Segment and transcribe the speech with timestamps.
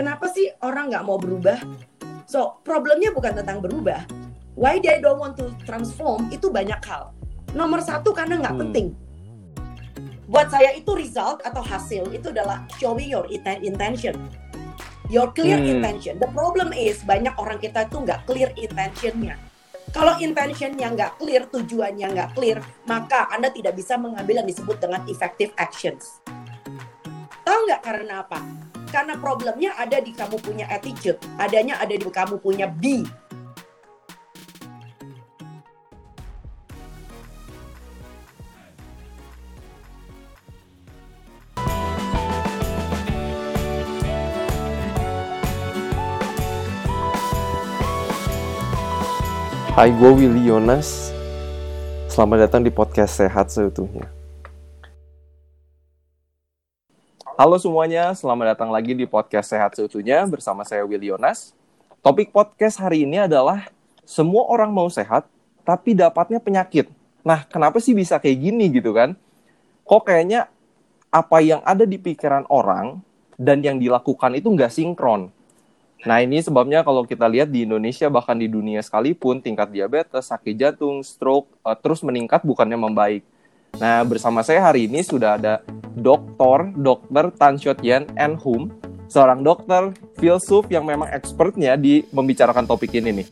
[0.00, 1.60] Kenapa sih orang nggak mau berubah?
[2.24, 4.08] So, problemnya bukan tentang berubah.
[4.56, 7.12] Why they don't want to transform itu banyak hal.
[7.52, 8.62] Nomor satu karena nggak Hmm.
[8.64, 8.86] penting.
[10.24, 14.16] Buat saya itu result atau hasil itu adalah showing your inten- intention.
[15.12, 15.68] Your clear Hmm.
[15.68, 16.16] intention.
[16.16, 19.36] The problem is banyak orang kita itu nggak clear intentionnya.
[19.92, 22.56] Kalau intentionnya nggak clear, tujuannya nggak clear,
[22.88, 26.24] maka Anda tidak bisa mengambil yang disebut dengan effective actions.
[27.44, 28.69] Tahu nggak karena apa?
[28.90, 33.06] Karena problemnya ada di kamu punya attitude, adanya ada di kamu punya B.
[49.80, 51.14] Hai, gue Willy Yonas.
[52.10, 54.19] Selamat datang di podcast Sehat Seutuhnya.
[57.40, 61.56] Halo semuanya, selamat datang lagi di podcast Sehat Seutuhnya bersama saya Willy Yonas.
[62.04, 63.64] Topik podcast hari ini adalah
[64.04, 65.24] semua orang mau sehat,
[65.64, 66.92] tapi dapatnya penyakit.
[67.24, 69.16] Nah, kenapa sih bisa kayak gini gitu kan?
[69.88, 70.52] Kok kayaknya
[71.08, 73.00] apa yang ada di pikiran orang
[73.40, 75.32] dan yang dilakukan itu nggak sinkron.
[76.04, 80.60] Nah ini sebabnya kalau kita lihat di Indonesia bahkan di dunia sekalipun tingkat diabetes, sakit
[80.60, 83.24] jantung, stroke eh, terus meningkat bukannya membaik.
[83.78, 85.62] Nah bersama saya hari ini sudah ada
[85.94, 87.30] Dokter Dr.
[87.36, 88.74] Tan Shot Yen and Hum,
[89.06, 93.28] seorang dokter filsuf yang memang expertnya di membicarakan topik ini nih.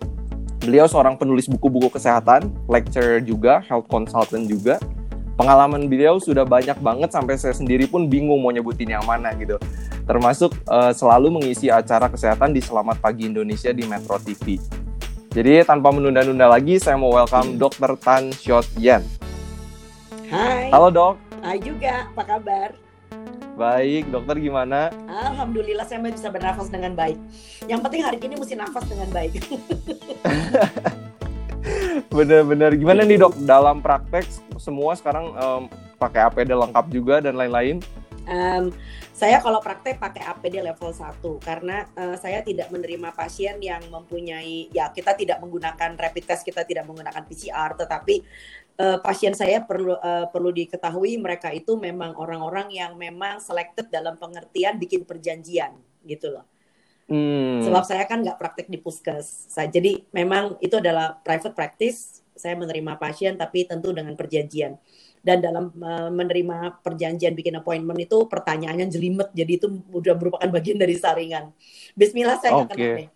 [0.63, 4.77] Beliau seorang penulis buku-buku kesehatan, lecturer juga, health consultant juga.
[5.39, 9.57] Pengalaman beliau sudah banyak banget sampai saya sendiri pun bingung mau nyebutin yang mana gitu
[10.09, 14.57] termasuk eh, selalu mengisi acara kesehatan di Selamat Pagi Indonesia di Metro TV.
[15.29, 18.01] Jadi tanpa menunda-nunda lagi, saya mau welcome Dr.
[18.01, 19.05] Tan Shot Yen.
[20.29, 22.77] Hai, Halo dok, hai juga, apa kabar?
[23.57, 24.93] baik dokter gimana?
[25.09, 27.17] Alhamdulillah saya bisa bernafas dengan baik.
[27.65, 29.41] Yang penting hari ini mesti nafas dengan baik.
[32.15, 34.29] Bener-bener gimana nih dok dalam praktek
[34.61, 35.63] semua sekarang em,
[35.97, 37.81] pakai APD lengkap juga dan lain-lain?
[38.29, 38.69] Em,
[39.19, 44.71] saya kalau praktek pakai APD level 1 karena eh, saya tidak menerima pasien yang mempunyai
[44.71, 48.23] ya kita tidak menggunakan rapid test, kita tidak menggunakan PCR tetapi
[48.79, 54.15] eh, pasien saya perlu eh, perlu diketahui mereka itu memang orang-orang yang memang selected dalam
[54.15, 55.75] pengertian bikin perjanjian
[56.07, 56.47] gitu loh.
[57.09, 59.49] Hmm, Sebab saya kan nggak praktek di puskes.
[59.49, 62.21] Saya, jadi memang itu adalah private practice.
[62.37, 64.77] Saya menerima pasien tapi tentu dengan perjanjian.
[65.25, 69.33] Dan dalam uh, menerima perjanjian bikin appointment itu pertanyaannya jelimet.
[69.33, 71.51] Jadi itu udah merupakan bagian dari saringan.
[71.97, 73.09] Bismillah saya kena deh.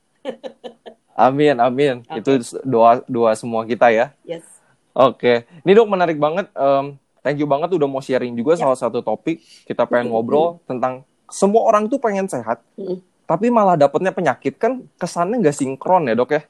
[1.28, 1.94] amin amin.
[2.08, 2.18] Oke.
[2.24, 2.32] Itu
[2.64, 4.16] doa doa semua kita ya.
[4.24, 4.51] Yes.
[4.92, 6.52] Oke, ini dok menarik banget.
[6.52, 8.68] Em, thank you banget udah mau sharing juga Ya.
[8.68, 9.40] salah satu topik.
[9.64, 13.00] Kita pengen ngobrol tentang semua orang tuh pengen sehat, Mm-mm.
[13.24, 16.42] tapi malah dapetnya penyakit kan kesannya nggak sinkron ya dok ya?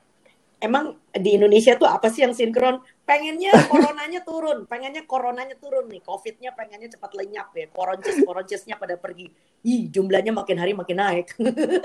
[0.59, 2.83] Emang di Indonesia tuh apa sih yang sinkron?
[3.03, 8.99] Pengennya coronanya turun, pengennya coronanya turun nih, covidnya pengennya cepat lenyap ya, koronces koroncesnya pada
[8.99, 9.31] pergi.
[9.63, 11.35] Ih, jumlahnya makin hari makin naik.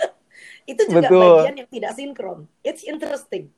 [0.71, 1.21] itu juga Betul.
[1.21, 2.39] bagian yang tidak sinkron.
[2.61, 3.49] It's interesting,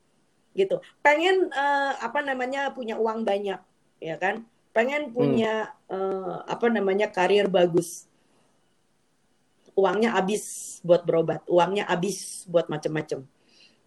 [0.54, 0.82] gitu.
[1.02, 3.60] Pengen eh, apa namanya punya uang banyak,
[4.00, 4.46] ya kan?
[4.72, 8.06] Pengen punya eh, apa namanya karir bagus.
[9.76, 13.24] Uangnya habis buat berobat, uangnya habis buat macem-macem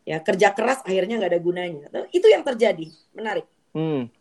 [0.03, 4.12] ya kerja keras akhirnya nggak ada gunanya itu yang terjadi menarik Hmm.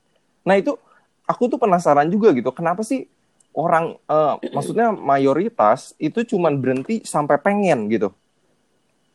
[0.48, 0.80] Nah itu
[1.28, 3.04] aku tuh penasaran juga gitu, kenapa sih
[3.52, 8.16] orang, eh, maksudnya mayoritas itu cuman berhenti sampai pengen gitu.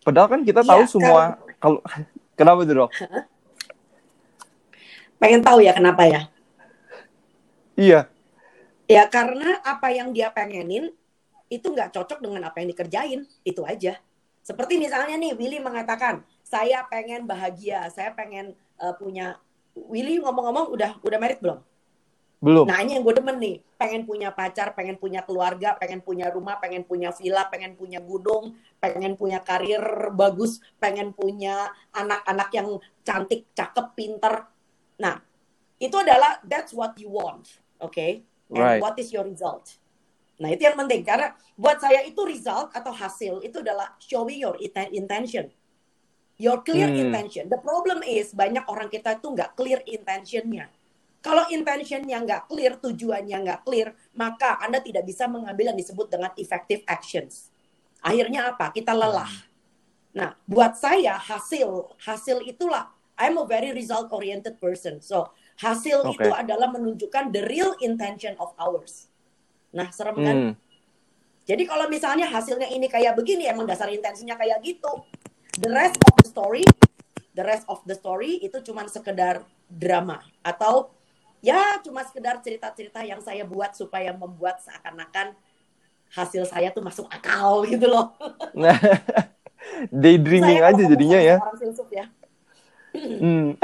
[0.05, 1.81] Padahal kan kita Iya, tahu semua kalau
[2.37, 2.91] kenapa tuh dok?
[5.17, 6.21] pengen tahu ya kenapa ya?
[7.77, 8.01] Iya.
[8.87, 10.93] ya karena apa yang dia pengenin
[11.51, 13.21] itu nggak cocok dengan apa yang dikerjain.
[13.43, 13.99] Itu aja.
[14.47, 17.89] Seperti misalnya nih Willy mengatakan saya pengen bahagia.
[17.91, 19.41] Saya pengen eh, punya
[19.75, 21.61] Willy ngomong-ngomong udah udah merit belum
[22.47, 22.63] Belum.
[22.63, 26.63] Nah ini yang gue demen nih, pengen punya pacar, pengen punya keluarga, pengen punya rumah,
[26.63, 29.83] pengen punya villa, pengen punya gunung, pengen punya karir
[30.15, 34.47] bagus, pengen punya anak-anak yang cantik, cakep, pinter.
[35.03, 35.19] Nah
[35.83, 37.51] itu adalah that's what you want,
[37.83, 37.99] oke?
[37.99, 38.79] And Right.
[38.79, 39.83] what is your result?
[40.39, 44.55] Nah itu yang penting karena buat saya itu result atau hasil itu adalah showing your
[44.63, 45.51] inten- intention,
[46.39, 47.11] your clear Hmm.
[47.11, 47.51] intention.
[47.51, 50.71] The problem is banyak orang kita itu nggak clear intentionnya.
[51.27, 56.31] Kalau intentionnya nggak clear, tujuannya nggak clear, maka Anda tidak bisa mengambil yang disebut dengan
[56.39, 57.51] effective actions.
[57.99, 58.71] Akhirnya apa?
[58.71, 59.27] Kita lelah.
[60.15, 65.03] Nah, buat saya hasil hasil itulah I'm a very result oriented person.
[65.03, 66.15] So, hasil Oke.
[66.15, 69.11] itu adalah menunjukkan the real intention of ours.
[69.75, 70.37] Nah, serem kan?
[70.39, 70.53] Hmm.
[71.43, 75.03] Jadi kalau misalnya hasilnya ini kayak begini, emang dasar intensinya kayak gitu.
[75.59, 76.63] The rest of the story,
[77.35, 80.96] the rest of the story itu cuma sekedar drama atau
[81.41, 85.37] ya cuma sekedar cerita-cerita yang saya buat supaya membuat seakan-akan
[86.11, 88.15] hasil saya tuh masuk akal gitu loh.
[88.55, 88.79] Nah,
[89.93, 91.37] daydreaming Saya aja jadinya ya.
[91.43, 92.07] Orang filsuf ya.
[92.97, 93.59] Hmm.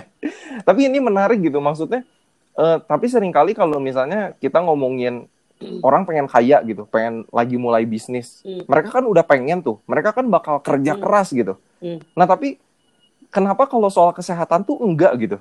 [0.68, 2.06] tapi ini menarik gitu maksudnya.
[2.50, 5.24] eh, tapi sering kali kalau misalnya kita ngomongin
[5.80, 8.64] orang pengen kaya gitu, pengen lagi mulai bisnis, Hmm.
[8.64, 11.02] mereka kan udah pengen tuh, mereka kan bakal kerja Hmm.
[11.04, 11.56] keras gitu.
[11.80, 12.00] Hmm.
[12.16, 12.56] Nah tapi
[13.28, 15.36] kenapa kalau soal kesehatan tuh enggak gitu?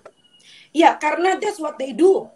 [0.69, 2.29] Ya, karena that's what they do.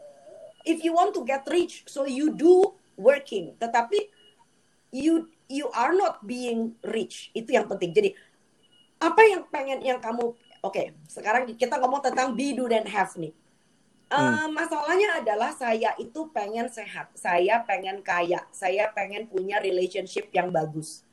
[0.63, 3.53] If you want to get rich, so you do working.
[3.59, 4.09] Tetapi
[4.89, 7.30] you you are not being rich.
[7.35, 7.94] Itu yang penting.
[7.94, 8.09] Jadi
[9.03, 10.33] apa yang pengen yang kamu
[10.63, 13.35] Oke, sekarang kita ngomong tentang be do dan have nih.
[14.07, 14.56] Eh, Hmm.
[14.56, 21.03] masalahnya adalah saya itu pengen sehat, saya pengen kaya, saya pengen punya relationship yang bagus.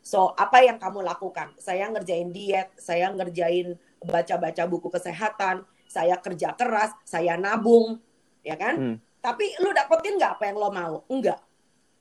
[0.00, 1.52] So, apa yang kamu lakukan?
[1.60, 7.96] Saya ngerjain diet, saya ngerjain baca-baca buku kesehatan, saya kerja keras, saya nabung,
[8.44, 8.74] ya kan?
[8.76, 8.96] Hmm.
[9.18, 11.02] Tapi lu dapetin nggak apa yang lo mau?
[11.08, 11.40] Enggak.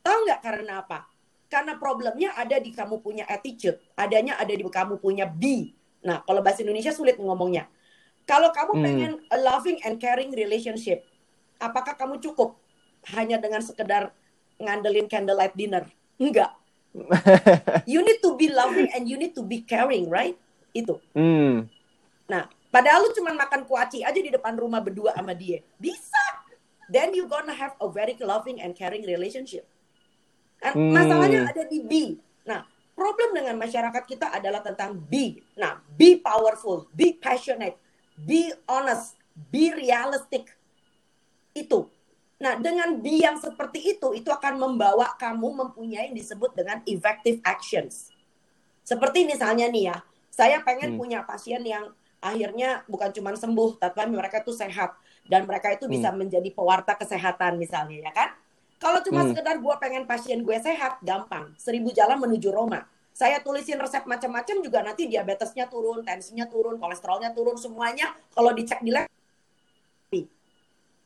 [0.03, 1.07] Tahu nggak karena apa?
[1.47, 5.71] Karena problemnya ada di kamu punya attitude, adanya ada di kamu punya be.
[6.03, 7.71] Nah, kalau bahasa Indonesia sulit ngomongnya.
[8.27, 8.83] Kalau kamu Hmm.
[8.83, 11.07] pengen a loving and caring relationship,
[11.57, 12.59] apakah kamu cukup
[13.15, 14.11] hanya dengan sekedar
[14.59, 15.87] ngandelin candlelight dinner?
[16.19, 16.51] Enggak.
[17.87, 20.35] You need to be loving and you need to be caring, right?
[20.75, 20.99] Itu.
[21.15, 21.71] Hmm.
[22.27, 25.63] Nah, padahal lu cuma makan kuaci aja di depan rumah berdua sama dia.
[25.77, 26.23] Bisa.
[26.87, 29.67] Then you gonna have a very loving and caring relationship.
[30.57, 30.95] Kan Hmm.
[30.95, 32.17] masalahnya ada di be.
[32.47, 32.63] Nah,
[32.95, 35.43] problem dengan masyarakat kita adalah tentang be.
[35.59, 37.75] Nah, be powerful, be passionate,
[38.15, 39.19] be honest,
[39.51, 40.55] be realistic.
[41.51, 41.91] Itu.
[42.37, 47.41] Nah, dengan be yang seperti itu, itu akan membawa kamu mempunyai yang disebut dengan effective
[47.41, 48.13] actions.
[48.85, 49.97] Seperti misalnya nih ya,
[50.31, 50.99] saya pengen Hmm.
[51.01, 54.97] punya pasien yang akhirnya bukan cuma sembuh, tapi mereka tuh sehat
[55.27, 58.29] dan mereka itu bisa menjadi pewarta kesehatan misalnya ya kan?
[58.77, 59.33] Kalau cuma Hmm.
[59.33, 61.53] sekedar gue pengen pasien gue sehat, gampang.
[61.57, 62.85] Seribu jalan menuju Roma.
[63.09, 68.77] Saya tulisin resep macam-macam juga nanti diabetesnya turun, tensinya turun, kolesterolnya turun, semuanya kalau dicek
[68.85, 69.09] di lab.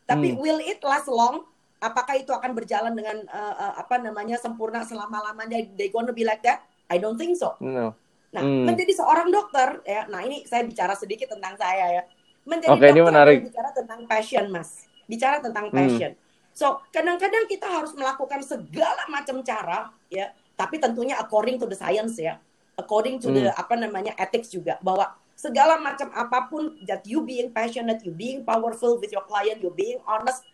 [0.04, 0.40] Tapi Hmm.
[0.44, 1.48] will it last long?
[1.80, 5.64] Apakah itu akan berjalan dengan uh, uh, apa namanya sempurna selama lamanya?
[5.80, 6.68] They gonna be like that?
[6.92, 7.56] I don't think so.
[7.64, 7.96] No.
[8.32, 8.64] Nah, Hmm.
[8.64, 10.08] menjadi seorang dokter ya.
[10.08, 12.04] Nah, ini saya bicara sedikit tentang saya ya.
[12.48, 13.38] Menjadi ini dokter menarik.
[13.38, 14.70] adalah bicara tentang passion, Mas.
[15.06, 15.76] Bicara tentang Hmm.
[15.76, 16.12] passion.
[16.52, 22.20] So, kadang-kadang kita harus melakukan segala macam cara ya, tapi tentunya according to the science
[22.20, 22.40] ya.
[22.80, 23.62] According to the Hmm.
[23.62, 28.48] apa namanya ethics juga bahwa segala macam apa pun that you being passionate, you being
[28.48, 30.48] powerful with your client, you being honest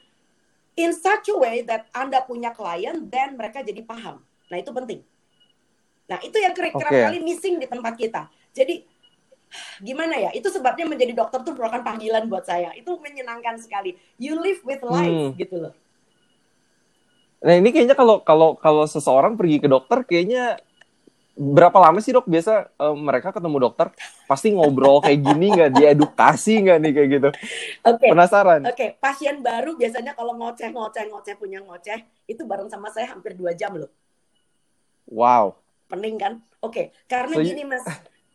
[0.73, 4.21] in such a way that Anda punya klien dan mereka jadi paham.
[4.50, 5.01] Nah, itu penting.
[6.07, 6.88] Nah, itu yang kerap Oke.
[6.88, 8.31] kali missing di tempat kita.
[8.56, 8.83] Jadi
[9.83, 10.30] gimana ya?
[10.36, 12.71] Itu sebabnya menjadi dokter tuh merupakan panggilan buat saya.
[12.75, 13.95] Itu menyenangkan sekali.
[14.19, 15.36] You live with life Hmm.
[15.36, 15.74] gitu loh.
[17.38, 20.57] Nah ini kayaknya kalau kalau kalau seseorang pergi ke dokter kayaknya
[21.38, 23.94] berapa lama sih dok biasa eh, mereka ketemu dokter
[24.25, 27.30] pasti ngobrol kayak gini nggak diedukasi nggak nih kayak gitu
[27.86, 28.07] Oke.
[28.09, 33.13] penasaran Oke, pasien baru biasanya kalau ngoceh ngoceh ngoceh punya ngoceh itu bareng sama saya
[33.13, 33.92] hampir dua jam loh.
[35.07, 35.56] wow
[35.88, 36.34] Pening kan?
[36.60, 37.84] Oke, karena So, gini Mas,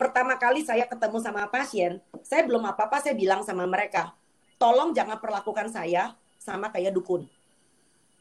[0.01, 4.17] pertama kali saya ketemu sama pasien, saya belum apa-apa saya bilang sama mereka,
[4.57, 7.29] tolong jangan perlakukan saya sama kayak dukun.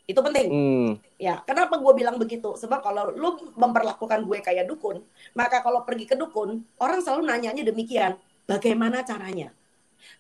[0.06, 0.50] Itu penting.
[0.52, 2.58] hmm, Ya, kenapa gue bilang begitu?
[2.60, 5.00] Sebab kalau lu memperlakukan gue kayak dukun,
[5.38, 9.56] maka kalau pergi ke dukun, orang selalu nanyanya demikian, bagaimana caranya?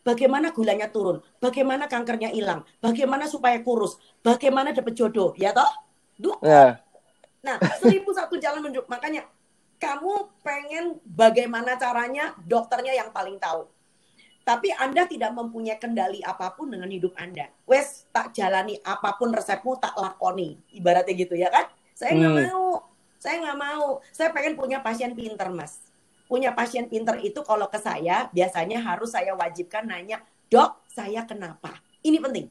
[0.05, 1.25] Bagaimana gulanya turun?
[1.41, 2.61] Bagaimana kankernya hilang?
[2.79, 3.97] Bagaimana supaya kurus?
[4.21, 5.33] Bagaimana dapat jodoh?
[5.35, 5.67] Ya toh?
[6.21, 6.45] Dukun.
[6.45, 6.77] ya
[7.41, 8.85] Nah, seribu satu jalan menunjuk.
[8.85, 9.25] Makanya
[9.81, 13.65] kamu pengen bagaimana caranya, dokternya yang paling tahu.
[14.41, 17.49] Tapi Anda tidak mempunyai kendali apa pun dengan hidup Anda.
[17.69, 20.57] Wes, tak jalani apa pun resepmu, tak lakoni.
[20.73, 21.69] Ibaratnya gitu ya kan?
[21.93, 22.45] Saya nggak Hmm.
[22.49, 22.65] mau.
[23.21, 23.87] Saya nggak mau.
[24.09, 25.77] Saya pengen punya pasien pinter, Mas.
[26.25, 31.77] Punya pasien pinter itu kalau ke saya, biasanya harus saya wajibkan nanya, dok, saya kenapa?
[32.01, 32.49] Ini penting.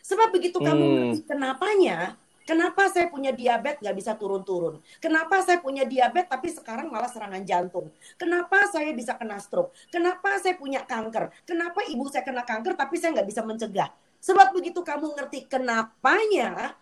[0.00, 1.12] Sebab begitu kamu Hmm.
[1.28, 2.16] kenapanya,
[2.48, 4.80] Kenapa saya punya diabetes nggak bisa turun-turun?
[5.04, 7.92] Kenapa saya punya diabetes tapi sekarang malah serangan jantung?
[8.16, 9.76] Kenapa saya bisa kena stroke?
[9.92, 11.44] Kenapa saya punya kanker?
[11.44, 13.92] Kenapa ibu saya kena kanker tapi saya nggak bisa mencegah?
[14.24, 16.72] Sebab begitu kamu ngerti kenapanya,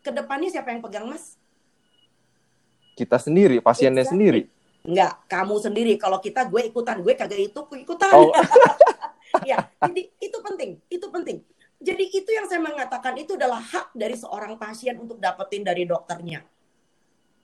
[0.00, 1.36] ke depannya siapa yang pegang mas?
[3.00, 4.12] kita sendiri pasiennya Exactly.
[4.12, 4.42] sendiri
[4.80, 5.92] Enggak, kamu sendiri.
[6.00, 8.16] Kalau kita gue ikutan, gue kagak itu gue ikutan.
[8.16, 8.32] Oh.
[9.50, 11.44] ya, jadi itu penting, itu penting.
[11.80, 16.44] Jadi itu yang saya mengatakan itu adalah hak dari seorang pasien untuk dapetin dari dokternya.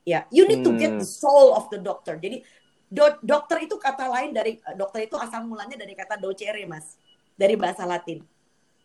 [0.05, 1.01] Ya, you need to get Hmm.
[1.01, 2.15] the soul of the doctor.
[2.21, 2.45] Jadi
[2.87, 6.95] do- dokter itu kata lain dari dokter itu asal mulanya dari kata docere, Mas.
[7.33, 8.21] Dari bahasa Latin.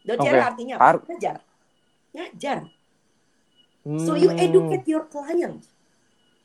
[0.02, 0.49] Docere Oke.
[0.50, 0.99] artinya apa?
[0.99, 1.37] Ar- Ngajar.
[2.16, 2.59] Ngajar.
[4.02, 4.40] So you Hmm.
[4.40, 5.62] educate your client.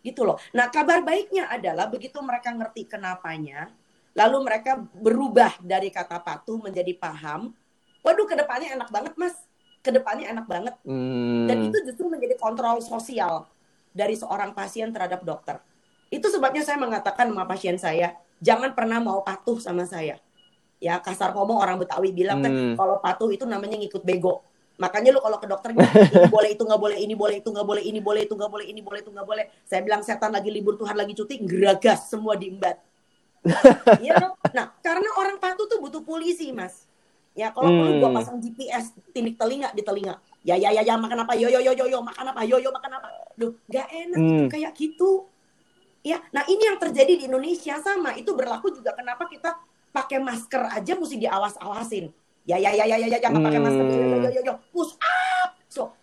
[0.03, 0.37] Gitu loh.
[0.51, 3.71] Nah, kabar baiknya adalah begitu mereka ngerti kenapanya,
[4.13, 7.55] lalu mereka berubah dari kata patuh menjadi paham.
[8.07, 9.35] Waduh, ke depannya enak banget, Mas.
[9.83, 10.75] Ke depannya enak banget.
[10.87, 11.43] Hmm.
[11.43, 13.43] Dan itu justru menjadi kontrol sosial
[13.91, 15.59] dari seorang pasien terhadap dokter.
[16.07, 20.23] Itu sebabnya saya mengatakan sama pasien saya, jangan pernah mau patuh sama saya.
[20.79, 22.75] Ya, kasar ngomong orang Betawi bilang kan, Hmm.
[22.79, 24.47] kalau patuh itu namanya ngikut bego.
[24.77, 25.81] Makanya lu kalau ke dokter ini
[26.29, 28.79] boleh itu nggak boleh ini boleh itu nggak boleh ini boleh itu nggak boleh ini
[28.85, 29.45] boleh itu nggak boleh.
[29.65, 32.77] Saya bilang setan lagi libur Tuhan lagi cuti geragas semua diembat.
[34.05, 34.33] Iya dong.
[34.53, 36.86] Nah karena orang patuh tuh butuh polisi mas.
[37.37, 38.17] Ya kalau perlu gua Hmm.
[38.17, 40.17] pasang GPS tinik telinga di telinga.
[40.41, 41.37] Ya ya ya ya makan apa?
[41.37, 42.41] Yo yo yo yo yo makan apa?
[42.41, 43.07] Yo yo makan apa?
[43.37, 44.29] Duh nggak enak Hmm.
[44.33, 45.11] itu kayak gitu.
[46.01, 48.17] Ya, nah ini yang terjadi di Indonesia sama.
[48.17, 49.53] Itu berlaku juga kenapa kita
[49.93, 52.09] pakai masker aja mesti diawas-awasin.
[52.47, 53.85] Ya ya ya ya ya ya jangan pakai masker.
[53.85, 55.53] Yo yo yo yo yo push up.
[55.69, 55.93] So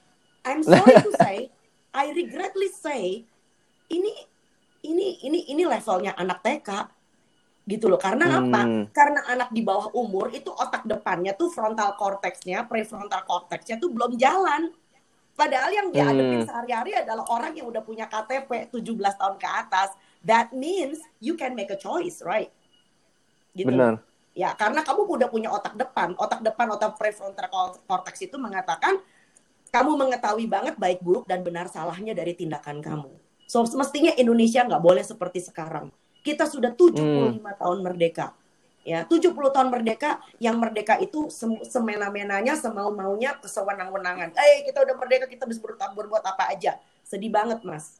[0.44, 1.48] I'm sorry to say,
[1.90, 3.24] I regretly say
[3.88, 4.12] ini
[4.84, 6.68] ini ini ini levelnya anak TK
[7.64, 7.96] gitu loh.
[7.96, 8.60] Karena apa?
[8.64, 8.84] Hmm.
[8.92, 14.20] Karena anak di bawah umur itu otak depannya tuh frontal cortexnya, prefrontal cortexnya tuh belum
[14.20, 14.72] jalan.
[15.34, 16.46] Padahal yang dihadapin Hmm.
[16.46, 19.90] sehari-hari adalah orang yang udah punya KTP 17 tahun ke atas.
[20.22, 22.54] That means you can make a choice, right?
[23.56, 23.66] Gitu.
[23.66, 23.98] Benar.
[24.34, 26.14] Ya, karena kamu udah punya otak depan.
[26.18, 27.50] Otak depan, otak prefrontal
[27.86, 28.98] cortex itu mengatakan
[29.74, 33.10] kamu mengetahui banget baik buruk dan benar salahnya dari tindakan kamu.
[33.46, 35.90] So, semestinya Indonesia nggak boleh seperti sekarang.
[36.24, 38.32] Kita sudah 75 tahun merdeka.
[38.84, 44.36] Ya, 70 tahun merdeka, yang merdeka itu sem- semena-menanya, semau-maunya, kesewenang-wenangan.
[44.36, 46.76] Eh, kita udah merdeka, kita bisa berbuat, berbuat apa aja.
[47.00, 47.96] Sedih banget, Mas.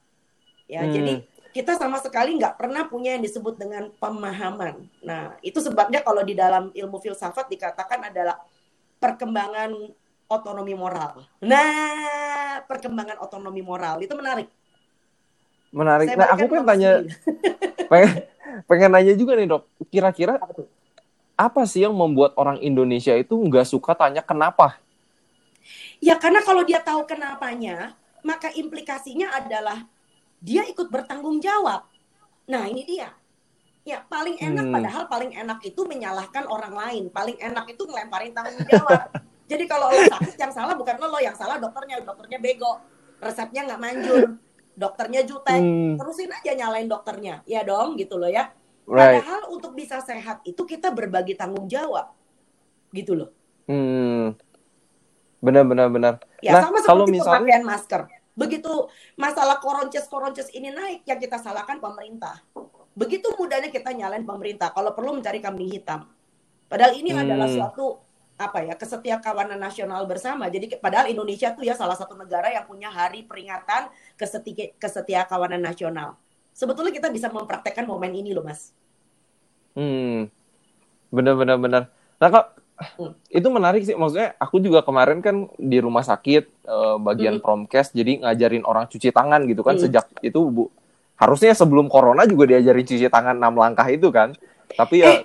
[0.69, 0.93] Ya, Hmm.
[0.93, 1.14] jadi
[1.57, 4.85] kita sama sekali nggak pernah punya yang disebut dengan pemahaman.
[5.00, 8.40] Nah, itu sebabnya kalau di dalam ilmu filsafat dikatakan adalah
[9.00, 9.73] perkembangan
[10.28, 11.23] otonomi moral.
[11.40, 14.49] Nah, perkembangan otonomi moral itu menarik.
[15.75, 16.07] Menarik.
[16.07, 16.90] Saya Nah, aku pengen tanya,
[17.90, 18.11] pengen,
[18.71, 19.62] pengen nanya juga nih dok.
[19.90, 20.69] Kira-kira Apa tuh?
[21.35, 24.78] apa sih yang membuat orang Indonesia itu nggak suka tanya kenapa?
[25.99, 29.83] Ya karena kalau dia tahu kenapanya, maka implikasinya adalah
[30.38, 31.90] dia ikut bertanggung jawab.
[32.47, 33.11] Nah ini dia.
[33.83, 34.75] Ya paling enak Hmm.
[34.78, 37.04] padahal paling enak itu menyalahkan orang lain.
[37.11, 39.11] Paling enak itu ngelemparin tanggung jawab.
[39.50, 42.00] Jadi kalau lo sakit yang salah bukan lo, lo yang salah dokternya.
[42.00, 42.81] Dokternya bego.
[43.19, 44.23] Resepnya nggak manjur.
[44.75, 45.59] Dokternya jutek.
[45.59, 47.47] Hmm, Terusin aja nyalain dokternya.
[47.47, 48.50] Ya dong gitu loh ya.
[48.85, 49.25] right.
[49.25, 52.12] Padahal untuk bisa sehat itu kita berbagi tanggung jawab.
[52.90, 53.31] Gitu loh.
[53.64, 54.37] Hmm.
[55.40, 56.14] Benar benar benar.
[56.40, 58.02] Ya Nah, sama kalau seperti misalnya- pemakaian masker.
[58.35, 58.73] Begitu
[59.14, 62.43] masalah koronces-koronces ini naik, yang kita salahkan pemerintah.
[62.93, 64.69] Begitu mudahnya kita nyalain pemerintah.
[64.69, 66.04] Kalau perlu mencari kambing hitam.
[66.66, 67.23] Padahal ini Hmm.
[67.23, 68.02] adalah suatu
[68.35, 70.50] apa ya kesetiakawanan nasional bersama.
[70.50, 76.19] Jadi padahal Indonesia tuh ya salah satu negara yang punya hari peringatan keseti kesetiakawanan nasional.
[76.55, 78.75] Sebetulnya kita bisa mempraktekkan momen ini loh, Mas.
[79.75, 80.31] Hmm.
[81.14, 81.83] Benar benar benar.
[82.19, 82.47] Nah, Kak,
[82.99, 83.14] Hmm.
[83.31, 83.95] itu menarik sih.
[83.95, 87.43] Maksudnya aku juga kemarin kan di rumah sakit eh, bagian Hmm.
[87.43, 89.87] promkes jadi ngajarin orang cuci tangan gitu kan Hmm.
[89.87, 90.75] sejak itu Bu.
[91.14, 94.35] Harusnya sebelum corona juga diajarin cuci tangan enam langkah itu kan.
[94.75, 95.23] Tapi ya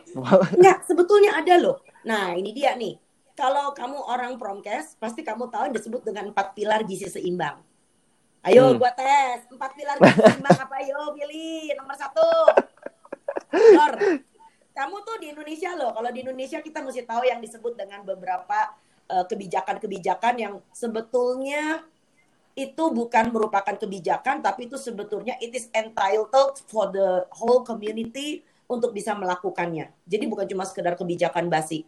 [0.53, 1.81] Enggak, sebetulnya ada loh.
[2.03, 2.95] Nah, ini dia nih.
[3.35, 7.59] Kalau kamu orang promkes, pasti kamu tahu yang disebut dengan empat pilar gizi seimbang.
[8.43, 8.79] Ayo, Hmm.
[8.79, 9.47] gua tes.
[9.47, 10.75] Empat pilar gizi seimbang apa?
[10.83, 11.71] Ayo, pilih.
[11.79, 12.29] Nomor satu.
[13.51, 13.93] Lor,
[14.75, 15.91] kamu tuh di Indonesia loh.
[15.95, 18.75] Kalau di Indonesia kita mesti tahu yang disebut dengan beberapa
[19.09, 21.81] eh, kebijakan-kebijakan yang sebetulnya
[22.53, 28.93] itu bukan merupakan kebijakan, tapi itu sebetulnya it is entitled for the whole community untuk
[28.93, 29.89] bisa melakukannya.
[30.05, 31.83] Jadi bukan cuma sekedar kebijakan basi.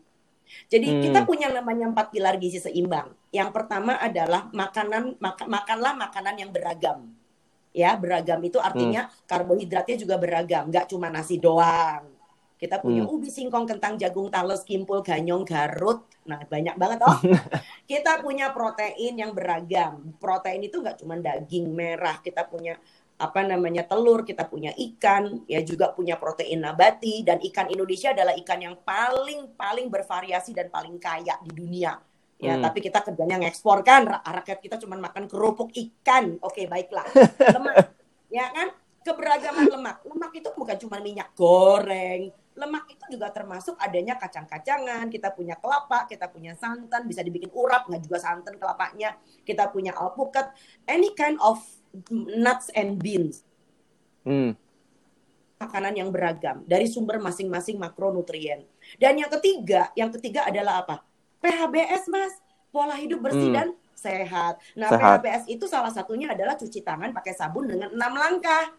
[0.68, 1.02] Jadi Hmm.
[1.06, 3.14] kita punya namanya empat pilar gizi seimbang.
[3.32, 7.08] Yang pertama adalah makanan maka, makanlah makanan yang beragam.
[7.72, 12.04] Ya, beragam itu artinya karbohidratnya juga beragam, nggak cuma nasi doang.
[12.60, 13.14] Kita punya Hmm.
[13.16, 16.04] ubi, singkong, kentang, jagung, talas, kimpul, ganyong, garut.
[16.28, 17.18] Nah, banyak banget oh.
[17.90, 20.14] kita punya protein yang beragam.
[20.20, 22.76] Protein itu nggak cuma daging merah, kita punya
[23.22, 28.34] apa namanya telur, kita punya ikan, ya juga punya protein nabati dan ikan Indonesia adalah
[28.42, 32.02] ikan yang paling paling bervariasi dan paling kaya di dunia.
[32.42, 32.66] Ya, Hmm.
[32.66, 36.42] tapi kita kerjanya ngekspor kan, Ra- rakyat kita cuma makan kerupuk ikan.
[36.42, 37.06] Oke, baiklah.
[37.54, 37.94] Lemak,
[38.34, 38.74] ya kan?
[39.06, 40.02] Keberagaman lemak.
[40.10, 42.34] Lemak itu bukan cuma minyak goreng.
[42.58, 45.10] Lemak itu juga termasuk adanya kacang-kacangan.
[45.14, 49.22] Kita punya kelapa, kita punya santan, bisa dibikin urap, nggak juga santan kelapanya.
[49.46, 50.50] Kita punya alpukat,
[50.90, 51.62] any kind of
[52.12, 53.44] nuts and beans.
[54.22, 54.54] Hmm.
[55.62, 58.66] makanan yang beragam dari sumber masing-masing makronutrien.
[58.98, 61.06] Dan yang ketiga, yang ketiga adalah apa?
[61.38, 62.34] PHBS, Mas.
[62.74, 63.58] Pola hidup bersih Hmm.
[63.62, 64.58] dan sehat.
[64.74, 65.22] Nah, Sehat.
[65.22, 68.74] PHBS itu salah satunya adalah cuci tangan pakai sabun dengan enam langkah.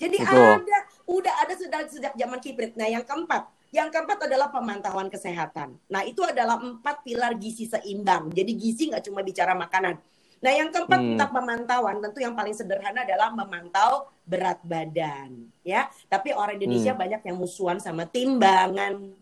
[0.00, 0.64] Jadi Betul.
[0.64, 2.72] ada, udah ada sudah sejak zaman kibrit.
[2.72, 5.76] Nah, yang keempat, yang keempat adalah pemantauan kesehatan.
[5.92, 8.32] Nah, itu adalah empat pilar gizi seimbang.
[8.32, 10.00] Jadi gizi nggak cuma bicara makanan.
[10.42, 11.08] Nah, yang keempat Hmm.
[11.14, 15.86] tentang pemantauan, tentu yang paling sederhana adalah memantau berat badan, ya.
[16.10, 16.98] Tapi orang Indonesia Hmm.
[16.98, 19.14] banyak yang musuhan sama timbangan.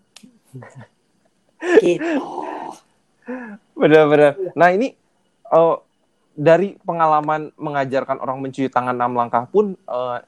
[1.85, 2.25] gitu.
[3.77, 4.41] Benar-benar.
[4.57, 4.97] Nah ini
[5.53, 5.77] eh,
[6.33, 10.19] dari pengalaman mengajarkan orang mencuci tangan enam langkah pun eh,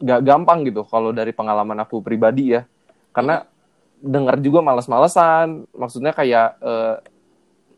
[0.00, 2.64] nggak gampang gitu kalau dari pengalaman aku pribadi ya.
[3.12, 3.44] Karena
[3.98, 6.94] dengar juga males-malesan, maksudnya kayak eh,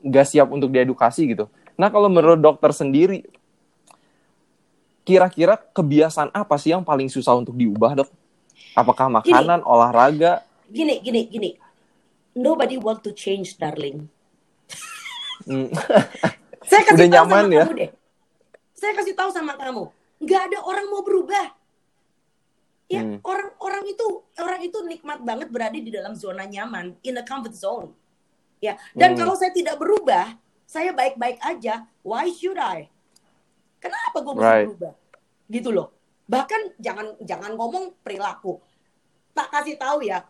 [0.07, 1.50] nggak siap untuk diedukasi gitu.
[1.75, 3.27] Nah kalau menurut dokter sendiri,
[5.03, 8.11] kira-kira kebiasaan apa sih yang paling susah untuk diubah dok?
[8.73, 10.47] Apakah makanan, olahraga?
[10.71, 11.50] Gini, gini, gini.
[12.33, 14.07] Nobody want to change, darling.
[15.43, 15.67] Hmm,
[16.71, 17.65] Saya kasih Udah tahu nyaman sama ya?
[17.67, 17.91] kamu deh.
[18.77, 19.83] Saya kasih tahu sama kamu,
[20.23, 21.47] nggak ada orang mau berubah.
[22.87, 23.23] Ya, Hmm.
[23.23, 27.91] orang-orang itu orang itu nikmat banget berada di dalam zona nyaman, in a comfort zone.
[28.59, 29.19] Ya, dan Hmm.
[29.25, 30.35] kalau saya tidak berubah,
[30.71, 31.83] saya baik-baik aja.
[32.07, 32.87] Why should I?
[33.83, 34.67] Kenapa gue mesti Right.
[34.71, 34.95] berubah?
[35.50, 35.91] Gitu loh.
[36.31, 38.62] Bahkan jangan jangan ngomong perilaku.
[39.35, 40.23] Tak kasih tahu ya,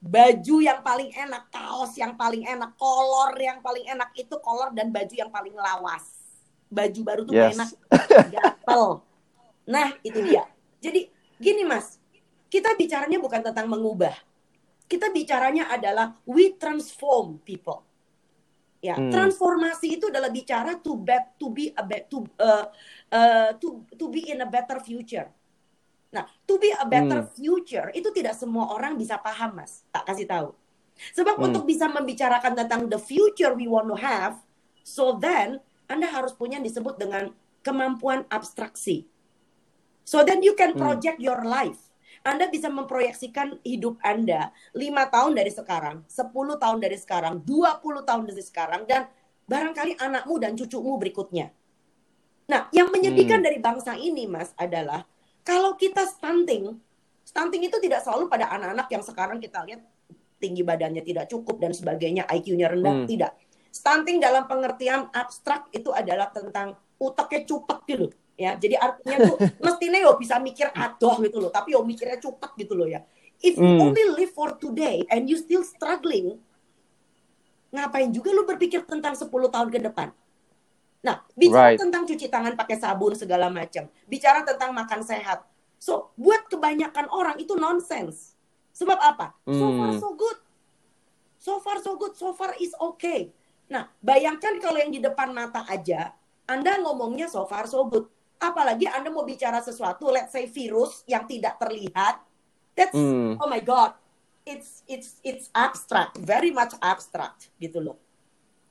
[0.00, 4.88] baju yang paling enak, kaos yang paling enak, kolor yang paling enak itu kolor dan
[4.88, 6.04] baju yang paling lawas.
[6.72, 7.52] Baju baru tuh Yes.
[7.52, 7.70] enak,
[8.32, 9.04] gatel.
[9.68, 10.48] Nah, itu dia.
[10.80, 12.00] Jadi gini Mas,
[12.48, 14.16] kita bicaranya bukan tentang mengubah.
[14.88, 17.84] Kita bicaranya adalah we transform people.
[18.84, 19.08] Ya, Hmm.
[19.08, 22.68] transformasi itu adalah bicara to bet to be a bet to uh,
[23.08, 25.32] uh, to to be in a better future.
[26.12, 27.32] Nah, to be a better Hmm.
[27.32, 29.88] future itu tidak semua orang bisa paham, Mas.
[29.88, 30.52] Tak kasih tahu.
[31.16, 31.48] Sebab Hmm.
[31.48, 34.44] untuk bisa membicarakan tentang the future we want to have,
[34.84, 37.32] so then Anda harus punya yang disebut dengan
[37.64, 39.08] kemampuan abstraksi.
[40.04, 40.84] So then you can Hmm.
[40.84, 41.83] project your life.
[42.24, 48.24] Anda bisa memproyeksikan hidup Anda 5 tahun dari sekarang, 10 tahun dari sekarang, 20 tahun
[48.32, 49.12] dari sekarang, dan
[49.44, 51.52] barangkali anakmu dan cucumu berikutnya.
[52.48, 53.46] Nah, yang menyedihkan Hmm.
[53.46, 55.04] dari bangsa ini, Mas, adalah
[55.44, 56.80] kalau kita stunting,
[57.28, 59.84] stunting itu tidak selalu pada anak-anak yang sekarang kita lihat
[60.40, 63.08] tinggi badannya tidak cukup dan sebagainya, IQ-nya rendah, Hmm.
[63.08, 63.36] tidak.
[63.68, 68.06] Stunting dalam pengertian abstrak itu adalah tentang utaknya cupet gitu.
[68.34, 72.50] Ya, jadi artinya tuh mestinya yo bisa mikir adoh gitu loh, tapi yo mikirnya cepet
[72.58, 73.06] gitu loh ya.
[73.38, 73.82] If you Hmm.
[73.90, 76.38] only live for today and you still struggling,
[77.70, 80.10] ngapain juga lu berpikir tentang 10 tahun ke depan?
[81.04, 81.78] Nah, bicara Right.
[81.78, 85.44] tentang cuci tangan pakai sabun segala macam, bicara tentang makan sehat.
[85.76, 88.32] So, buat kebanyakan orang itu nonsense.
[88.72, 89.36] Sebab apa?
[89.46, 90.00] So far Hmm.
[90.00, 90.38] so good.
[91.38, 93.30] So far so good, so far is okay.
[93.68, 96.16] Nah, bayangkan kalau yang di depan mata aja,
[96.48, 98.08] Anda ngomongnya so far so good.
[98.44, 102.20] Apalagi Anda mau bicara sesuatu, let's say virus yang tidak terlihat.
[102.76, 103.40] That's Hmm.
[103.40, 103.96] oh my god.
[104.44, 107.96] It's it's it's abstract, very much abstract gitu loh.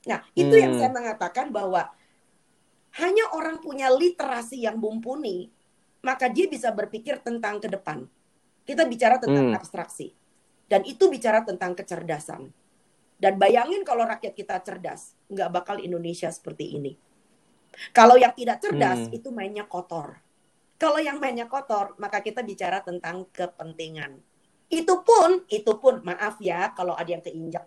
[0.06, 0.78] Nah, itu yang Hmm.
[0.78, 1.90] saya mengatakan bahwa
[3.02, 5.50] hanya orang punya literasi yang mumpuni,
[6.06, 8.06] maka dia bisa berpikir tentang ke depan.
[8.62, 9.58] Kita bicara tentang Hmm.
[9.58, 10.14] abstraksi.
[10.70, 12.54] Dan itu bicara tentang kecerdasan.
[13.18, 16.94] Dan bayangin kalau rakyat kita cerdas, nggak bakal Indonesia seperti ini.
[17.92, 19.16] Kalau yang tidak cerdas, Hmm.
[19.16, 20.18] itu mainnya kotor.
[20.78, 24.18] Kalau yang mainnya kotor, maka kita bicara tentang kepentingan.
[24.68, 27.66] Itu pun, itu pun, maaf ya kalau ada yang keinjak.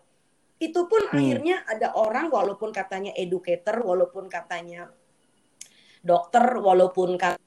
[0.58, 1.18] Itu pun Hmm.
[1.22, 4.90] akhirnya ada orang walaupun katanya educator, walaupun katanya
[6.04, 7.46] dokter, walaupun katanya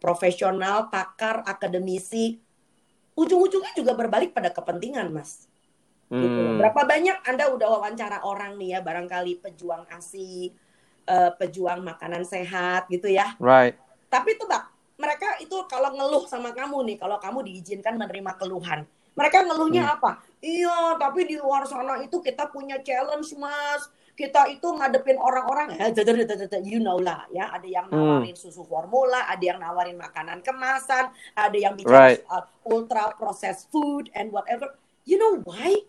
[0.00, 2.40] profesional, pakar, akademisi,
[3.14, 5.46] ujung-ujungnya juga berbalik pada kepentingan, Mas.
[6.10, 6.40] Gitu.
[6.40, 6.60] Hmm.
[6.60, 10.52] Berapa banyak Anda udah wawancara orang nih ya, barangkali pejuang ASI,
[11.04, 13.36] eh, pejuang makanan sehat gitu ya.
[13.40, 13.76] Right.
[14.08, 19.46] Tapi tebak, mereka itu kalau ngeluh sama kamu nih, kalau kamu diizinkan menerima keluhan, mereka
[19.46, 19.94] ngeluhnya Hmm.
[19.98, 20.10] apa?
[20.42, 23.86] Iya, tapi di luar sana itu kita punya challenge, Mas.
[24.14, 25.90] Kita itu ngadepin orang-orang, eh,
[26.62, 27.50] you know lah ya.
[27.50, 28.22] Ada yang Hmm.
[28.22, 32.22] nawarin susu formula, ada yang nawarin makanan kemasan, ada yang bicara Right.
[32.22, 34.78] soal ultra processed food and whatever.
[35.02, 35.82] You know why?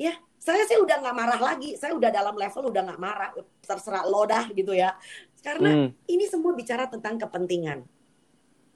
[0.00, 1.76] Ya, saya sih udah nggak marah lagi.
[1.76, 3.30] Saya udah dalam level udah nggak marah.
[3.60, 4.96] Terserah lo dah gitu ya.
[5.44, 5.88] Karena Hmm.
[6.08, 7.84] ini semua bicara tentang kepentingan.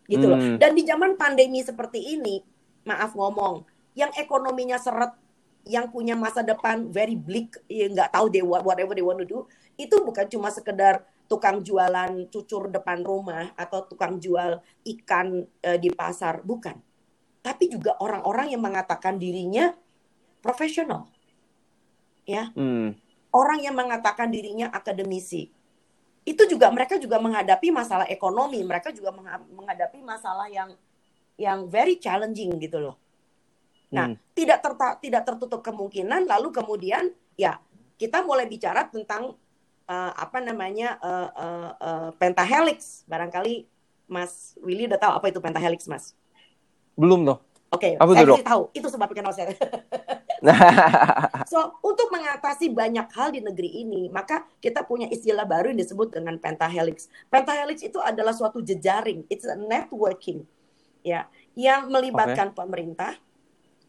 [0.05, 0.37] Gitu loh.
[0.37, 0.61] Hmm.
[0.61, 2.45] Dan di zaman pandemi seperti ini,
[2.85, 3.65] maaf ngomong,
[3.97, 5.17] yang ekonominya seret,
[5.65, 9.25] yang punya masa depan very bleak, ya nggak tahu they what- whatever they want to
[9.25, 9.49] do,
[9.81, 15.89] itu bukan cuma sekedar tukang jualan cucur depan rumah atau tukang jual ikan uh, di
[15.89, 16.77] pasar, bukan.
[17.41, 19.73] Tapi juga orang-orang yang mengatakan dirinya
[20.45, 21.09] profesional.
[22.25, 22.51] Ya.
[22.57, 22.97] Hmm.
[23.35, 25.51] Orang yang mengatakan dirinya akademisi.
[26.25, 29.13] Itu juga mereka juga menghadapi masalah ekonomi, mereka juga
[29.53, 30.73] menghadapi masalah yang
[31.37, 32.97] yang very challenging gitu loh.
[33.93, 34.17] Nah, hmm.
[34.33, 37.61] tidak terta, tidak tertutup kemungkinan lalu kemudian ya
[38.01, 39.37] kita mulai bicara tentang
[39.87, 43.05] uh, apa namanya uh, uh, uh, pentahelix.
[43.05, 43.69] Barangkali
[44.09, 46.17] Mas Willy udah tahu apa itu pentahelix, Mas?
[46.97, 47.43] Belum loh.
[47.75, 48.63] Oke, okay, saya tahu.
[48.71, 49.51] Itu sebab kenal saya.
[51.53, 56.15] so, untuk mengatasi banyak hal di negeri ini, maka kita punya istilah baru yang disebut
[56.15, 57.07] dengan pentahelix.
[57.31, 60.43] Pentahelix itu adalah suatu jejaring, it's a networking,
[61.05, 62.59] ya, yang melibatkan okay.
[62.59, 63.13] pemerintah,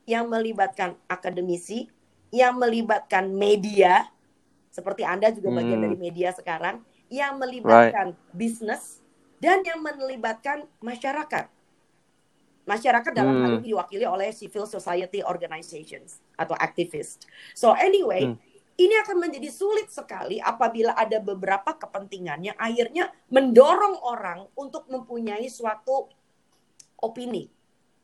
[0.05, 1.89] yang melibatkan akademisi,
[2.29, 4.09] yang melibatkan media,
[4.69, 5.85] seperti Anda juga bagian hmm.
[5.87, 8.33] dari media sekarang, yang melibatkan right.
[8.35, 8.99] bisnis
[9.39, 11.54] dan yang melibatkan masyarakat.
[12.65, 13.43] Masyarakat dalam hmm.
[13.45, 17.29] hal ini diwakili oleh civil society organizations atau activist.
[17.53, 18.37] So anyway, hmm.
[18.81, 25.45] ini akan menjadi sulit sekali apabila ada beberapa kepentingan yang akhirnya mendorong orang untuk mempunyai
[25.45, 26.09] suatu
[26.99, 27.55] opini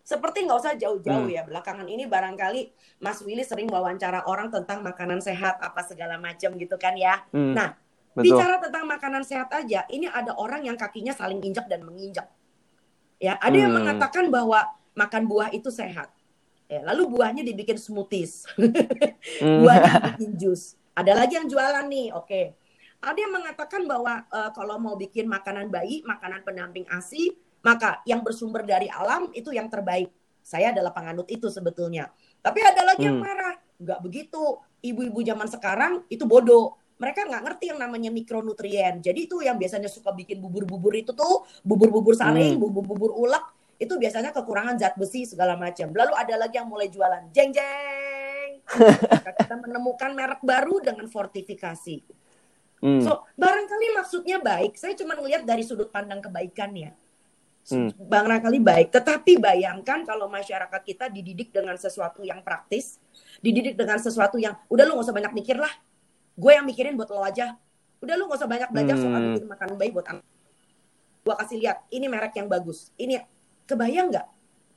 [0.01, 1.35] seperti nggak usah jauh-jauh hmm.
[1.39, 2.61] ya belakangan ini barangkali
[2.99, 7.21] Mas Willy sering wawancara orang tentang makanan sehat apa segala macam gitu kan ya.
[7.31, 7.53] Hmm.
[7.53, 7.77] Nah
[8.11, 8.35] Betul.
[8.35, 12.27] bicara tentang makanan sehat aja, ini ada orang yang kakinya saling injak dan menginjak.
[13.21, 13.63] Ya ada hmm.
[13.69, 14.65] yang mengatakan bahwa
[14.97, 16.09] makan buah itu sehat.
[16.65, 18.47] Ya, lalu buahnya dibikin smoothies,
[19.43, 19.59] hmm.
[19.61, 20.79] buahnya dibikin jus.
[20.97, 22.25] Ada lagi yang jualan nih, oke.
[22.25, 22.45] Okay.
[23.01, 28.23] Ada yang mengatakan bahwa uh, kalau mau bikin makanan bayi, makanan pendamping ASI, maka yang
[28.25, 30.09] bersumber dari alam itu yang terbaik.
[30.41, 32.09] Saya adalah penganut itu sebetulnya.
[32.41, 33.09] Tapi ada lagi hmm.
[33.09, 33.55] yang marah.
[33.77, 34.43] Enggak begitu.
[34.81, 36.80] Ibu-ibu zaman sekarang itu bodoh.
[37.01, 39.01] Mereka nggak ngerti yang namanya mikronutrien.
[39.01, 42.61] Jadi itu yang biasanya suka bikin bubur-bubur itu tuh, bubur-bubur saring, hmm.
[42.61, 43.41] bubur-bubur ulek,
[43.81, 45.89] itu biasanya kekurangan zat besi segala macam.
[45.89, 48.61] Lalu ada lagi yang mulai jualan jeng jeng.
[49.41, 52.05] kita menemukan merek baru dengan fortifikasi.
[52.85, 53.01] Hmm.
[53.01, 54.77] So barangkali maksudnya baik.
[54.77, 56.93] Saya cuma melihat dari sudut pandang kebaikannya
[57.69, 58.09] hmm.
[58.09, 58.87] barangkali baik.
[58.89, 62.97] Tetapi bayangkan kalau masyarakat kita dididik dengan sesuatu yang praktis,
[63.43, 65.71] dididik dengan sesuatu yang udah lu gak usah banyak mikir lah.
[66.41, 67.53] Gue yang mikirin buat lo aja.
[68.01, 69.03] Udah lu gak usah banyak belajar hmm.
[69.05, 70.25] soal bikin makanan bayi buat anak.
[71.21, 72.89] Gue kasih lihat, ini merek yang bagus.
[72.97, 73.21] Ini
[73.69, 74.27] kebayang nggak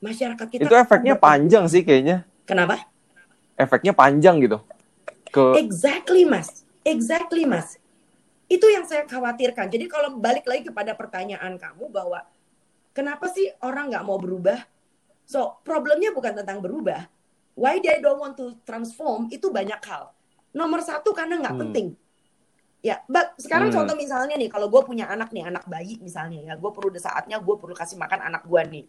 [0.05, 0.69] masyarakat kita?
[0.69, 2.29] Itu efeknya panjang sih kayaknya.
[2.45, 2.85] Kenapa?
[3.57, 4.61] Efeknya panjang gitu.
[5.33, 5.57] Ke...
[5.57, 7.81] Exactly mas, exactly mas.
[8.45, 9.73] Itu yang saya khawatirkan.
[9.73, 12.29] Jadi kalau balik lagi kepada pertanyaan kamu bahwa
[12.95, 14.63] Kenapa sih orang nggak mau berubah?
[15.27, 17.11] So, problemnya bukan tentang berubah.
[17.59, 20.15] Why they don't want to transform itu banyak hal.
[20.55, 21.65] Nomor satu karena nggak hmm.
[21.69, 21.87] penting.
[22.85, 23.77] Ya, but sekarang hmm.
[23.81, 27.41] contoh misalnya nih, kalau gue punya anak nih, anak bayi misalnya ya, gue perlu saatnya
[27.41, 28.85] gue perlu kasih makan anak gue nih.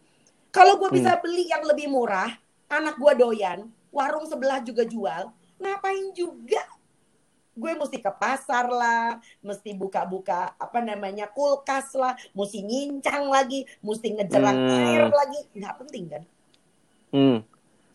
[0.52, 1.22] Kalau gue bisa hmm.
[1.24, 2.30] beli yang lebih murah,
[2.70, 6.62] anak gue doyan, warung sebelah juga jual, ngapain juga
[7.56, 14.12] gue mesti ke pasar lah, mesti buka-buka apa namanya kulkas lah, mesti nyincang lagi, mesti
[14.12, 14.76] ngejerang hmm.
[14.76, 16.22] air lagi, nggak penting kan?
[17.16, 17.38] Hmm.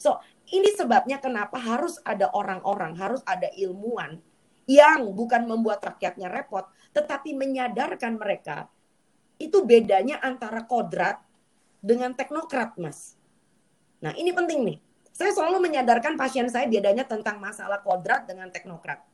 [0.02, 0.18] So
[0.52, 4.20] ini sebabnya kenapa harus ada orang-orang, harus ada ilmuwan
[4.68, 8.68] yang bukan membuat rakyatnya repot, tetapi menyadarkan mereka
[9.42, 11.18] itu bedanya antara kodrat
[11.82, 13.18] dengan teknokrat, mas.
[14.04, 14.80] Nah ini penting nih.
[15.12, 19.12] Saya selalu menyadarkan pasien saya bedanya tentang masalah kodrat dengan teknokrat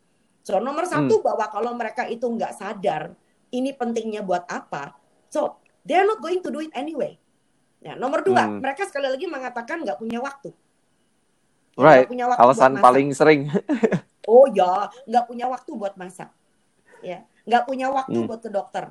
[0.47, 1.25] So nomor satu hmm.
[1.27, 3.11] bahwa kalau mereka itu nggak sadar
[3.51, 4.95] ini pentingnya buat apa,
[5.27, 7.19] so they're not going to do it anyway.
[7.83, 8.63] Nah, nomor dua, hmm.
[8.63, 10.55] mereka sekali lagi mengatakan nggak punya waktu.
[11.77, 12.09] Right.
[12.09, 13.41] Gak punya waktu Alasan paling sering.
[14.31, 16.33] oh ya, nggak punya waktu buat masak.
[17.05, 18.27] Ya, nggak punya waktu hmm.
[18.27, 18.89] buat ke dokter.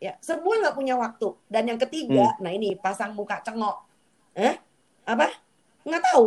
[0.00, 1.36] Ya, semua nggak punya waktu.
[1.46, 2.40] Dan yang ketiga, hmm.
[2.40, 3.84] nah ini pasang muka cengok.
[4.32, 4.56] Eh,
[5.04, 5.28] apa?
[5.84, 6.24] Nggak tahu.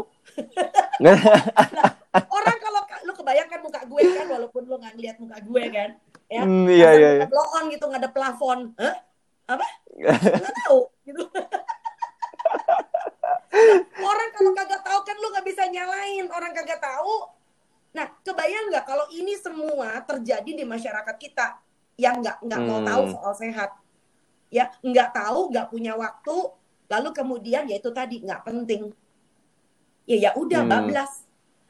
[1.04, 1.18] nah,
[2.38, 5.90] orang kalau lu kebayangkan muka gue kan walaupun lu nggak ngeliat muka gue kan
[6.30, 7.26] ya mm, iya, iya, iya.
[7.26, 8.96] blow on gitu nggak ada plafon Hah?
[9.50, 9.66] apa
[10.42, 11.24] nggak tahu gitu
[14.00, 17.16] orang kalau kagak tahu kan lu nggak bisa nyalain orang kagak tahu
[17.90, 21.58] nah kebayang nggak kalau ini semua terjadi di masyarakat kita
[21.98, 22.70] yang nggak nggak hmm.
[22.70, 23.14] mau tahu hmm.
[23.18, 23.72] soal sehat
[24.54, 26.38] ya nggak tahu nggak punya waktu
[26.90, 28.94] lalu kemudian ya itu tadi nggak penting
[30.06, 30.72] ya ya udah hmm.
[30.72, 31.30] bablas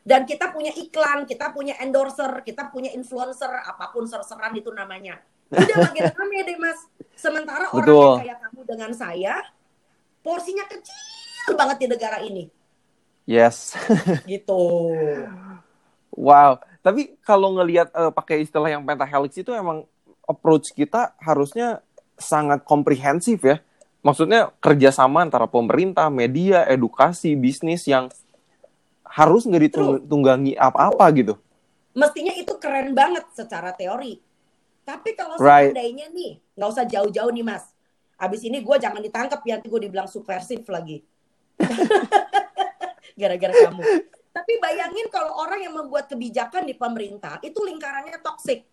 [0.10, 5.22] dan kita punya iklan, kita punya endorser, kita punya influencer, apa pun serseran itu namanya.
[5.54, 6.82] Udah makin rame deh mas.
[7.14, 7.94] Sementara Betul.
[7.94, 9.38] orang yang kayak kamu dengan saya,
[10.26, 10.98] porsinya kecil
[11.56, 12.50] banget di negara ini.
[13.30, 13.78] Yes.
[14.32, 14.90] gitu.
[16.18, 16.60] Wow.
[16.82, 19.86] Tapi kalau ngelihat uh, pakai istilah yang pentahelix itu emang
[20.26, 21.86] approach kita harusnya
[22.18, 23.62] sangat komprehensif ya.
[24.00, 28.08] Maksudnya kerjasama antara pemerintah, media, edukasi, bisnis yang
[29.04, 31.34] harus nggak ditunggangi apa-apa gitu.
[31.98, 34.22] Mestinya itu keren banget secara teori.
[34.88, 35.70] Tapi kalau right.
[35.70, 37.68] seandainya nih, nggak usah jauh-jauh nih mas.
[38.16, 41.04] Abis ini gue jangan ditangkap ya, nanti gue dibilang subversif lagi.
[43.20, 43.82] Gara-gara kamu.
[44.30, 48.64] Tapi bayangin kalau orang yang membuat kebijakan di pemerintah, itu lingkarannya toksik.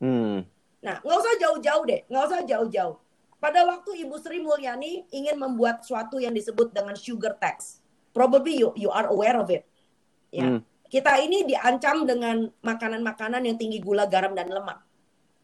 [0.00, 0.46] Hmm.
[0.82, 2.96] Nah, nggak usah jauh-jauh deh, nggak usah jauh-jauh.
[3.42, 7.82] Pada waktu Ibu Sri Mulyani ingin membuat suatu yang disebut dengan sugar tax,
[8.14, 9.66] probably you you are aware of it.
[10.30, 10.60] Ya, hmm.
[10.86, 14.80] kita ini diancam dengan makanan-makanan yang tinggi gula, garam dan lemak.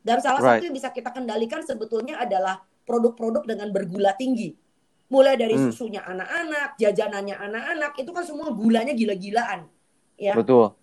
[0.03, 0.63] Dan salah right.
[0.63, 4.55] satu yang bisa kita kendalikan sebetulnya adalah produk-produk dengan bergula tinggi.
[5.09, 5.73] Mulai dari hmm.
[5.73, 9.65] susunya anak-anak, jajanannya anak-anak, itu kan semua gulanya gila-gilaan.
[10.21, 10.37] Ya.
[10.37, 10.77] Betul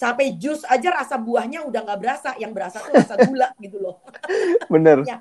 [0.00, 4.00] sampai jus aja rasa buahnya udah nggak berasa yang berasa tuh rasa gula gitu loh
[4.72, 5.20] bener ya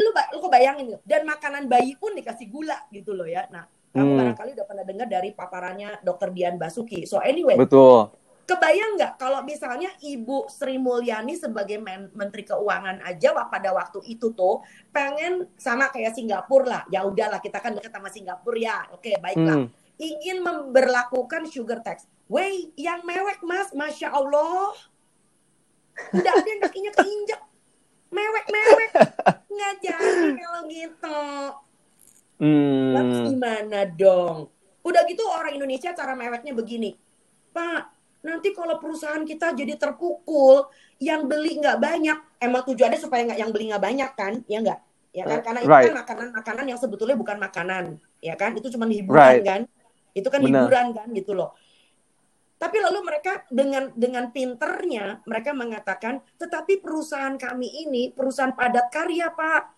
[0.00, 3.68] lu lu kok bayangin gitu dan makanan bayi pun dikasih gula gitu loh ya nah
[3.92, 4.18] kamu hmm.
[4.24, 8.08] barangkali udah pernah dengar dari paparannya dokter Dian Basuki so anyway betul
[8.42, 14.34] kebayang nggak kalau misalnya Ibu Sri Mulyani sebagai Men Menteri Keuangan aja pada waktu itu
[14.34, 19.10] tuh pengen sama kayak Singapura lah ya udahlah kita kan dekat sama Singapura ya oke
[19.22, 22.10] baiklah hmm ingin memberlakukan sugar tax.
[22.26, 24.72] Wey, yang mewek mas, masya Allah,
[26.16, 27.42] udah ada kakinya keinjak,
[28.08, 28.90] mewek mewek,
[29.52, 31.20] nggak jadi kalau gitu.
[32.42, 32.90] Hmm.
[32.96, 34.48] Lalu gimana dong?
[34.82, 36.96] Udah gitu orang Indonesia cara meweknya begini,
[37.52, 38.01] Pak.
[38.22, 40.70] Nanti kalau perusahaan kita jadi terpukul,
[41.02, 44.80] yang beli nggak banyak, emang tujuannya supaya nggak yang beli nggak banyak kan, ya nggak?
[45.12, 45.86] Ya kan, karena itu right.
[45.92, 47.84] kan makanan-makanan yang sebetulnya bukan makanan,
[48.24, 48.56] ya kan?
[48.56, 49.44] Itu cuma hiburan right.
[49.44, 49.60] kan
[50.12, 50.68] itu kan Benar.
[50.68, 51.56] hiburan kan gitu loh.
[52.60, 59.34] Tapi lalu mereka dengan dengan pinternya mereka mengatakan, tetapi perusahaan kami ini perusahaan padat karya
[59.34, 59.74] pak.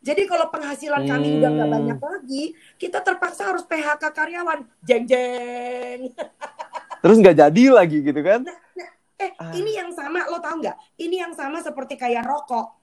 [0.00, 1.10] Jadi kalau penghasilan hmm.
[1.10, 2.44] kami udah nggak banyak lagi,
[2.80, 4.64] kita terpaksa harus PHK karyawan.
[4.86, 6.00] Jeng jeng.
[7.02, 8.40] Terus nggak jadi lagi gitu kan?
[8.44, 9.52] Nah, nah, eh ah.
[9.52, 10.76] ini yang sama lo tau nggak?
[11.00, 12.76] Ini yang sama seperti kayak rokok.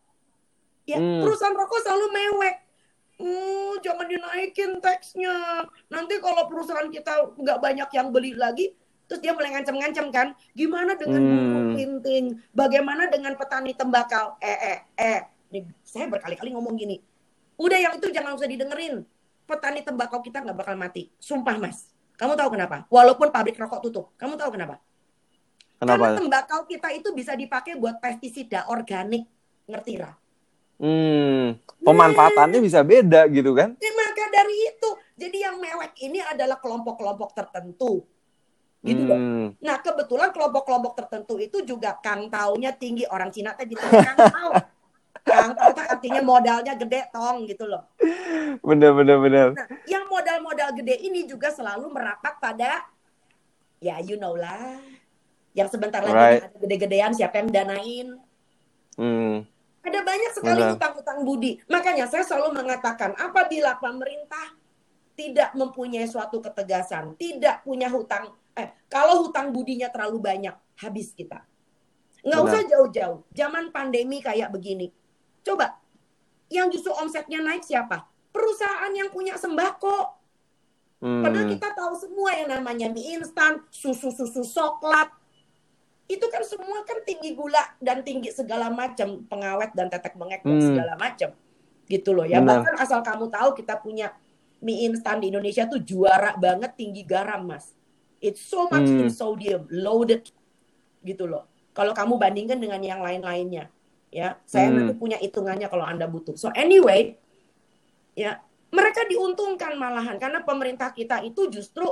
[0.84, 1.24] Ya hmm.
[1.24, 2.56] perusahaan rokok selalu mewek
[3.22, 5.64] Hmm, jangan dinaikin teksnya.
[5.88, 8.74] Nanti kalau perusahaan kita nggak banyak yang beli lagi,
[9.06, 10.28] terus dia mulai ngancam-ngancam kan?
[10.58, 11.72] Gimana dengan hmm.
[11.78, 12.26] pinting?
[12.52, 14.36] Bagaimana dengan petani tembakau?
[14.42, 15.22] Eh, eh, eh.
[15.54, 16.98] Nih, saya berkali-kali ngomong gini.
[17.62, 19.06] Udah yang itu jangan usah didengerin.
[19.46, 21.14] Petani tembakau kita nggak bakal mati.
[21.22, 21.93] Sumpah mas.
[22.18, 22.86] Kamu tahu kenapa?
[22.88, 24.06] Walaupun pabrik rokok tutup.
[24.16, 24.78] Kamu tahu kenapa?
[25.82, 26.16] Kenapa?
[26.16, 29.28] Karena tembakau kita itu bisa dipakai buat pestisida organik.
[29.68, 30.14] Ngerti lah?
[30.84, 33.78] Hmm, pemanfaatannya nah, bisa beda gitu kan?
[33.80, 38.04] Ya, maka dari itu, jadi yang mewek ini adalah kelompok-kelompok tertentu.
[38.84, 39.10] Gitu hmm.
[39.10, 39.24] dong.
[39.64, 43.08] Nah, kebetulan kelompok-kelompok tertentu itu juga kang taunya tinggi.
[43.08, 44.52] Orang Cina teh bilang kang tau.
[45.24, 47.88] Kang artinya modalnya gede tong gitu loh.
[48.60, 49.48] Bener, bener, bener.
[49.56, 52.84] Nah, yang modal-modal gede ini juga selalu merapat pada,
[53.80, 54.78] ya you know lah.
[55.56, 56.44] Yang sebentar lagi right.
[56.44, 58.08] ada gede-gedean siapa yang danain.
[59.00, 59.48] Hmm
[59.84, 61.60] ada banyak sekali hutang-hutang budi.
[61.68, 64.56] Makanya saya selalu mengatakan, apabila pemerintah
[65.14, 71.44] tidak mempunyai suatu ketegasan, tidak punya hutang, eh kalau hutang budinya terlalu banyak, habis kita.
[72.24, 72.54] Nggak Benar.
[72.56, 73.20] usah jauh-jauh.
[73.36, 74.88] Zaman pandemi kayak begini.
[75.44, 75.78] Coba,
[76.48, 78.08] yang justru omsetnya naik siapa?
[78.32, 80.24] Perusahaan yang punya sembako.
[81.04, 81.20] Hmm.
[81.20, 85.12] Padahal kita tahu semua yang namanya mie instan, susu-susu coklat,
[86.08, 90.60] itu kan semua kan tinggi gula dan tinggi segala macam pengawet dan tetek bengek dan
[90.60, 90.68] hmm.
[90.68, 91.30] segala macam
[91.88, 92.64] gitu loh ya Benar.
[92.64, 94.12] bahkan asal kamu tahu kita punya
[94.64, 97.72] mie instan di Indonesia tuh juara banget tinggi garam mas
[98.20, 99.08] it's so much hmm.
[99.08, 100.28] in sodium loaded
[101.04, 103.68] gitu loh kalau kamu bandingkan dengan yang lain-lainnya
[104.14, 104.76] ya saya hmm.
[104.78, 107.18] nanti punya hitungannya kalau anda butuh so anyway
[108.14, 108.38] ya
[108.70, 111.86] mereka diuntungkan malahan karena pemerintah kita itu justru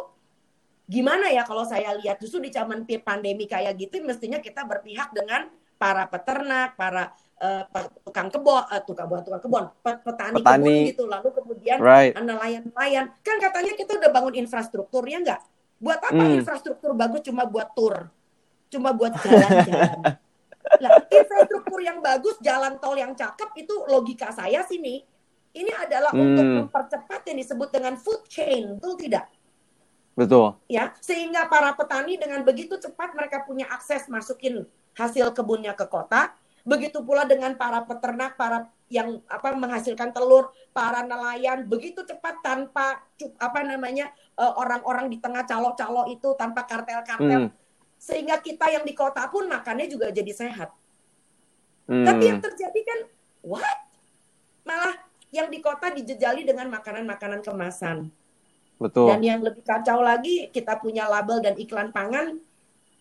[0.86, 5.49] gimana ya kalau saya lihat justru di zaman pandemi kayak gitu mestinya kita berpihak dengan
[5.81, 7.10] para peternak, para
[7.41, 7.65] uh,
[8.05, 11.03] tukang kebun, uh, tukang buah tukang kebun, petani, petani kebun gitu.
[11.10, 12.13] Lalu kemudian right.
[12.13, 13.10] nelayan-nelayan.
[13.25, 15.41] Kan katanya kita udah bangun infrastruktur ya enggak?
[15.81, 16.38] Buat apa hmm.
[16.38, 18.13] infrastruktur bagus cuma buat tur?
[18.69, 20.21] Cuma buat jalan-jalan.
[20.79, 25.03] nah, infrastruktur yang bagus, jalan tol yang cakep itu logika saya sini.
[25.51, 26.23] Ini adalah hmm.
[26.23, 29.27] untuk mempercepat yang disebut dengan food chain, betul tidak?
[30.15, 30.55] Betul.
[30.71, 36.36] Ya, sehingga para petani dengan begitu cepat mereka punya akses masukin hasil kebunnya ke kota.
[36.62, 43.01] Begitu pula dengan para peternak, para yang apa menghasilkan telur, para nelayan begitu cepat tanpa
[43.39, 47.49] apa namanya eh, orang-orang di tengah calo-calo itu tanpa kartel-kartel.
[47.49, 47.61] Hmm.
[48.01, 50.73] Sehingga kita yang di kota pun makannya juga jadi sehat.
[51.85, 52.01] Hmm.
[52.01, 52.99] Tapi yang terjadi kan,
[53.45, 53.79] what?
[54.65, 54.97] Malah
[55.29, 58.09] yang di kota dijejali dengan makanan-makanan kemasan.
[58.81, 59.05] betul.
[59.13, 62.41] Dan yang lebih kacau lagi, kita punya label dan iklan pangan.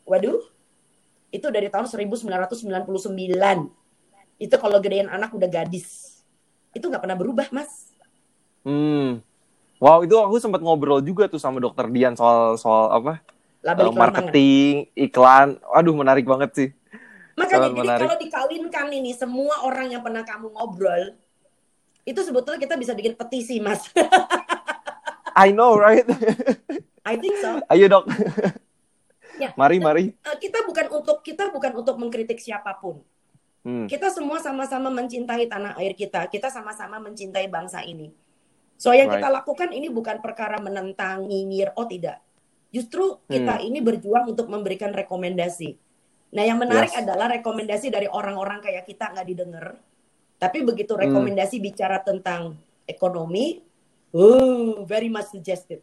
[0.05, 0.45] Waduh,
[1.33, 2.85] itu dari tahun 1999.
[4.37, 6.21] Itu kalau gedein anak udah gadis.
[6.77, 7.97] Itu nggak pernah berubah, Mas.
[8.69, 9.25] Hmm.
[9.81, 13.25] Wow, itu aku sempat ngobrol juga tuh sama dokter Dian soal soal apa?
[13.61, 15.49] Label iklan marketing, iklan.
[15.71, 16.69] Aduh, menarik banget sih.
[17.37, 18.03] Makanya Sangat jadi menarik.
[18.05, 21.17] kalau dikawinkan ini semua orang yang pernah kamu ngobrol
[22.03, 23.85] itu sebetulnya kita bisa bikin petisi, Mas.
[25.37, 26.05] I know, right?
[27.05, 27.61] I think so.
[27.69, 28.05] Ayo, Dok.
[29.39, 29.57] Ya.
[29.57, 30.05] Mari, mari.
[30.13, 33.01] Eh, Kita bukan untuk kita bukan untuk mengkritik siapa pun.
[33.61, 33.85] Hmm.
[33.85, 36.29] Kita semua sama-sama mencintai tanah air kita.
[36.29, 38.09] Kita sama-sama mencintai bangsa ini.
[38.77, 39.21] So yang Right.
[39.21, 42.21] kita lakukan ini bukan perkara menentang, nyinyir, oh tidak.
[42.71, 43.27] Justru Hmm.
[43.27, 45.75] kita ini berjuang untuk memberikan rekomendasi.
[46.31, 47.03] Nah yang menarik Yes.
[47.03, 49.67] adalah rekomendasi dari orang-orang kayak kita nggak didengar.
[50.39, 51.11] Tapi begitu Hmm.
[51.11, 52.55] rekomendasi bicara tentang
[52.87, 53.61] ekonomi,
[54.15, 55.83] oh very much suggested.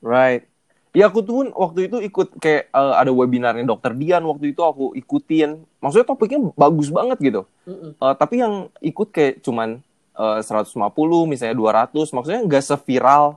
[0.00, 0.48] Right.
[0.96, 4.64] Ya aku tuh pun waktu itu ikut kayak eh, ada webinarnya dokter Dian waktu itu
[4.64, 5.62] aku ikutin.
[5.78, 7.42] Maksudnya topiknya bagus banget gitu.
[7.68, 7.92] Mm-mm.
[7.92, 9.84] Eh, tapi yang ikut kayak cuman
[10.18, 13.36] eh, 150 misalnya 200 maksudnya nggak seviral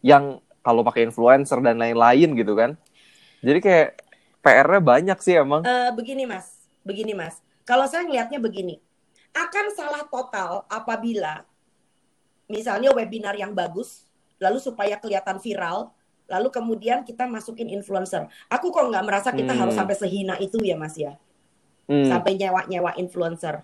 [0.00, 2.74] yang kalau pakai influencer dan lain-lain gitu kan.
[3.38, 3.88] Jadi kayak
[4.42, 5.62] PR-nya banyak sih emang.
[5.62, 7.38] Eh, begini mas, begini mas.
[7.62, 8.82] Kalau saya ngelihatnya begini,
[9.30, 11.46] akan salah total apabila
[12.50, 14.06] misalnya webinar yang bagus,
[14.42, 15.90] lalu supaya kelihatan viral,
[16.26, 18.26] lalu kemudian kita masukin influencer.
[18.50, 19.66] Aku kok nggak merasa kita Hmm.
[19.66, 21.14] harus sampai sehina itu ya mas ya,
[21.86, 23.62] Hmm, sampai nyewa-nyewa influencer.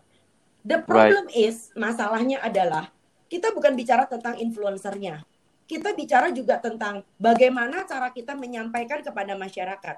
[0.63, 2.91] The problem is masalahnya adalah
[3.27, 5.27] kita bukan bicara tentang influencernya,
[5.73, 9.97] kita bicara juga tentang bagaimana cara kita menyampaikan kepada masyarakat.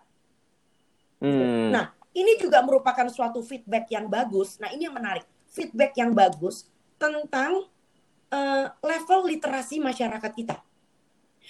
[1.19, 4.63] hmm, Nah, ini juga merupakan suatu feedback yang bagus.
[4.63, 5.27] Nah, ini yang menarik.
[5.51, 7.67] Feedback yang bagus tentang
[8.31, 10.63] eh, level literasi masyarakat kita.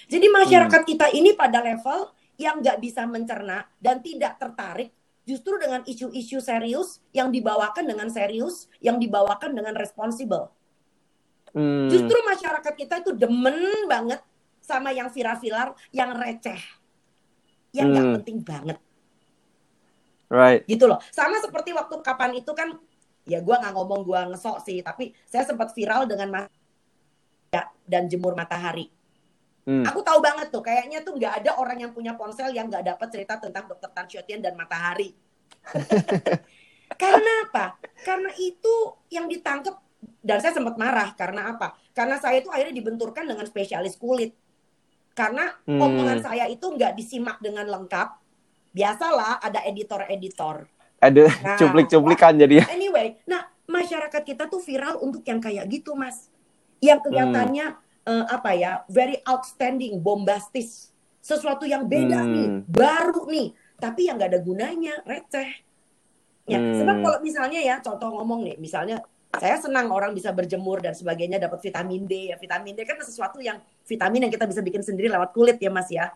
[0.09, 2.11] Jadi masyarakat kita ini pada level
[2.41, 4.91] yang nggak bisa mencerna dan tidak tertarik
[5.25, 10.53] justru dengan isu-isu serius yang dibawakan dengan serius, yang dibawakan dengan responsible.
[11.55, 14.21] Hmm, Justru masyarakat kita itu demen banget
[14.59, 16.61] sama yang viral-viral, yang receh,
[17.73, 18.15] yang nggak Hmm.
[18.21, 18.79] penting banget.
[20.33, 20.67] right.
[20.67, 20.99] gitu loh.
[21.15, 22.75] Sama seperti waktu kapan itu kan
[23.23, 24.83] ya gua nggak ngomong gua ngesok sih.
[24.83, 26.51] Tapi saya sempat viral dengan mas
[27.55, 28.91] ya, dan jemur matahari.
[29.65, 32.85] Hmm, aku tahu banget tuh kayaknya tuh nggak ada orang yang punya ponsel yang nggak
[32.85, 35.15] dapat cerita tentang dokter Tan Shotian dan matahari.
[37.01, 37.79] Karena apa?
[38.05, 38.75] Karena itu
[39.09, 39.81] yang ditangkap
[40.21, 44.33] dan saya sempat marah karena apa karena saya itu akhirnya dibenturkan dengan spesialis kulit
[45.15, 45.79] karena Hmm.
[45.79, 48.19] omongan saya itu nggak disimak dengan lengkap
[48.75, 50.67] biasalah ada editor-editor
[50.99, 52.67] Ada Nah, cuplik-cuplikan jadi ya.
[52.73, 56.33] Anyway, nah masyarakat kita tuh viral untuk yang kayak gitu, Mas.
[56.81, 57.67] Yang kelihatannya
[58.05, 62.33] eh, apa ya, very outstanding, bombastis, sesuatu yang beda Hmm.
[62.33, 65.49] nih, baru nih, tapi yang nggak ada gunanya, receh.
[66.45, 66.77] Ya, Hmm.
[66.77, 69.01] sebab kalau misalnya ya, contoh ngomong nih, misalnya
[69.41, 72.37] saya senang orang bisa berjemur dan sebagainya dapat vitamin D ya.
[72.37, 75.89] Vitamin D kan sesuatu yang vitamin yang kita bisa bikin sendiri lewat kulit ya, Mas
[75.91, 76.13] ya.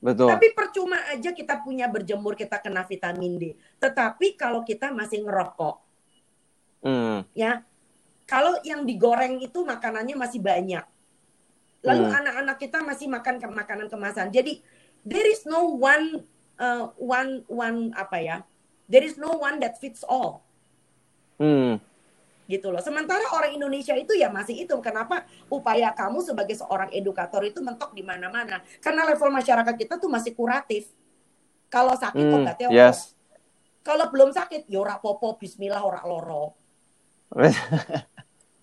[0.00, 0.32] Betul.
[0.32, 3.44] Tapi percuma aja kita punya berjemur kita kena vitamin D.
[3.78, 5.76] Tetapi kalau kita masih ngerokok,
[6.80, 7.60] Hmm, ya,
[8.24, 10.80] kalau yang digoreng itu makanannya masih banyak.
[11.84, 12.18] Lalu Hmm.
[12.24, 14.32] anak-anak kita masih makan ke makanan kemasan.
[14.32, 14.64] Jadi
[15.04, 16.24] there is no one
[16.56, 18.36] uh, one one apa ya?
[18.88, 20.48] There is no one that fits all
[21.40, 21.80] hmm,
[22.50, 22.82] gitu loh.
[22.82, 24.74] Sementara orang Indonesia itu ya masih itu.
[24.82, 28.58] Kenapa upaya kamu sebagai seorang edukator itu mentok di mana-mana?
[28.82, 30.90] Karena level masyarakat kita tuh masih kuratif.
[31.70, 33.14] Kalau sakit hmm, ya yes.
[33.80, 36.52] Kalau belum sakit, ya ora popo, bismillah ora loro.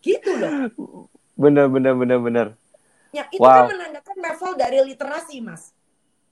[0.05, 0.69] Gitu loh.
[1.33, 2.47] bener, bener, bener, bener.
[3.09, 3.65] Ya, itu Wow.
[3.65, 5.73] kan menandakan level dari literasi, Mas.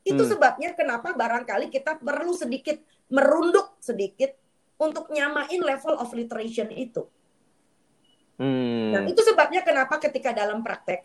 [0.06, 0.38] Itu Hmm.
[0.38, 2.78] sebabnya kenapa barangkali kita perlu sedikit
[3.10, 4.38] merunduk sedikit
[4.78, 7.10] untuk nyamain level of literation itu.
[8.40, 11.04] Hmm, Nah, itu sebabnya kenapa ketika dalam praktek,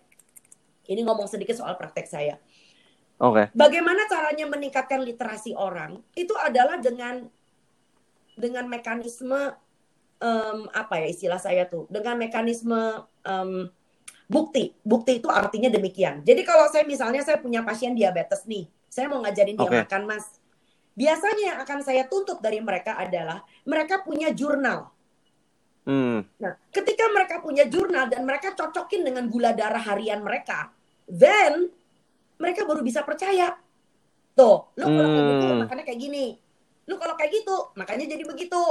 [0.91, 2.37] ini ngomong sedikit soal praktek saya.
[3.18, 3.45] oke.
[3.51, 5.99] Bagaimana caranya meningkatkan literasi orang?
[6.14, 7.26] Itu adalah dengan
[8.39, 9.55] dengan mekanisme
[10.22, 11.87] em, apa ya istilah saya tuh?
[11.91, 12.78] Dengan mekanisme
[13.26, 13.70] em,
[14.31, 14.74] bukti.
[14.87, 16.22] Bukti itu artinya demikian.
[16.22, 19.74] Jadi kalau saya misalnya saya punya pasien diabetes nih, saya mau ngajarin dia Oke.
[19.74, 20.26] makan, Mas.
[20.99, 24.91] Biasanya yang akan saya tuntut dari mereka adalah mereka punya jurnal.
[25.81, 30.68] Hmm, Nah, ketika mereka punya jurnal dan mereka cocokin dengan gula darah harian mereka,
[31.09, 31.72] then
[32.37, 33.57] mereka baru bisa percaya.
[34.37, 35.61] Tuh, lu kalau kayak gitu Hmm.
[35.64, 36.26] makannya kayak gini.
[36.85, 38.62] Lu kalau kayak gitu, makanya jadi begitu.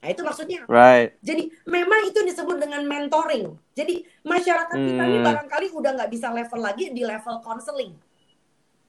[0.00, 0.64] Nah, itu maksudnya.
[0.64, 1.12] Right.
[1.20, 3.52] Jadi memang itu disebut dengan mentoring.
[3.76, 5.26] Jadi masyarakat kita ini Hmm.
[5.28, 7.92] barangkali udah nggak bisa level lagi di level counseling.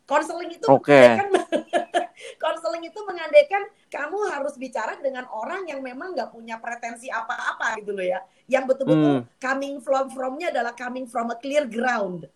[0.07, 0.91] Counseling itu Oke.
[0.91, 1.29] mengandaikan
[2.37, 7.91] counseling itu mengandaikan kamu harus bicara dengan orang yang memang nggak punya pretensi apa-apa gitu
[7.93, 8.19] loh ya.
[8.47, 9.27] Yang betul-betul Hmm.
[9.37, 12.27] coming from from-nya adalah coming from a clear ground.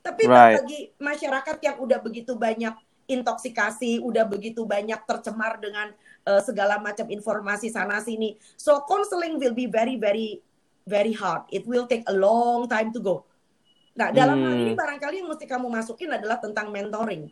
[0.00, 0.56] Tapi Right.
[0.60, 2.72] bagi masyarakat yang udah begitu banyak
[3.10, 5.90] intoksikasi, udah begitu banyak tercemar dengan
[6.24, 8.38] uh, segala macam informasi sana sini.
[8.54, 10.40] So counseling will be very very
[10.86, 11.44] very hard.
[11.52, 13.28] It will take a long time to go.
[13.92, 14.62] Nah, dalam hal Hmm.
[14.64, 17.28] ini barangkali yang mesti kamu masukin adalah tentang mentoring,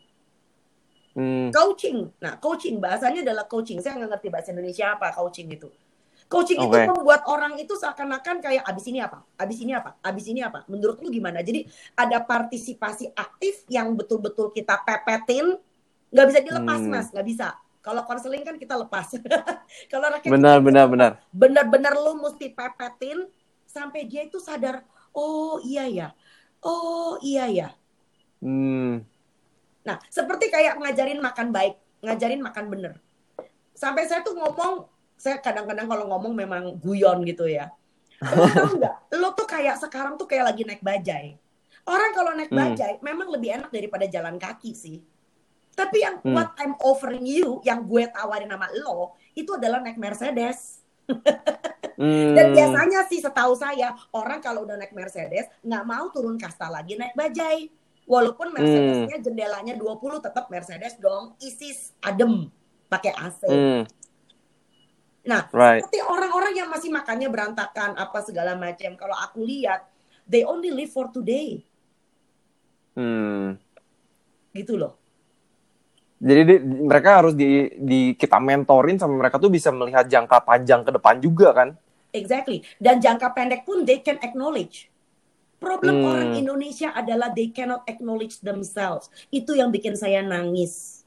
[1.18, 1.50] Hmm.
[1.50, 2.14] coaching.
[2.22, 3.82] Nah, coaching bahasanya adalah coaching.
[3.82, 5.66] Saya nggak ngerti bahasa Indonesia apa coaching itu.
[6.28, 6.84] Coaching itu Oke.
[6.92, 10.60] membuat orang itu seakan-akan kayak abis ini apa, abis ini apa, abis ini apa.
[10.68, 11.40] Menurut lu gimana?
[11.40, 11.64] Jadi
[11.96, 15.56] ada partisipasi aktif yang betul-betul kita pepetin,
[16.12, 16.92] nggak bisa dilepas Hmm.
[16.92, 17.56] mas, nggak bisa.
[17.80, 19.16] Kalau konseling kan kita lepas.
[19.90, 21.10] Kalau rakyat Benar, benar, benar.
[21.32, 23.24] benar-benar lu mesti pepetin
[23.64, 24.84] sampai dia itu sadar,
[25.16, 26.08] oh iya ya,
[26.60, 27.68] oh iya ya.
[28.44, 29.00] Hmm.
[29.88, 32.94] Nah, seperti kayak ngajarin makan baik, ngajarin makan bener.
[33.72, 34.84] Sampai saya tuh ngomong,
[35.16, 37.72] saya kadang-kadang kalau ngomong memang guyon gitu ya.
[38.20, 38.94] Lo tau nggak?
[39.16, 41.40] Lo tuh kayak sekarang tuh kayak lagi naik bajai.
[41.88, 42.60] Orang kalau naik Hmm.
[42.60, 45.00] bajai memang lebih enak daripada jalan kaki sih.
[45.72, 46.36] Tapi yang Hmm.
[46.36, 50.84] what I'm offering you, yang gue tawarin sama lo, itu adalah naik Mercedes.
[51.98, 52.30] Hmm.
[52.30, 56.94] Dan biasanya sih setahu saya, orang kalau udah naik Mercedes, nggak mau turun kasta lagi
[56.94, 57.66] naik bajai.
[58.08, 62.48] Walaupun Mercedesnya jendelanya 20 tetap Mercedes dong, isis adem,
[62.88, 63.44] pakai AC.
[63.44, 63.82] Hmm.
[65.28, 65.84] Nah, Right.
[65.84, 68.96] seperti orang-orang yang masih makannya berantakan, apa segala macam.
[68.96, 69.84] Kalau aku lihat,
[70.24, 71.60] they only live for today,
[72.96, 73.60] Hmm.
[74.56, 74.96] gitu loh.
[76.18, 80.82] Jadi di- mereka harus di, di kita mentorin sampai mereka tuh bisa melihat jangka panjang
[80.82, 81.76] ke depan juga kan?
[82.10, 82.64] Exactly.
[82.80, 84.90] Dan jangka pendek pun they can acknowledge.
[85.58, 86.06] Problem Hmm.
[86.06, 89.10] orang Indonesia adalah they cannot acknowledge themselves.
[89.28, 91.02] Itu yang bikin saya nangis.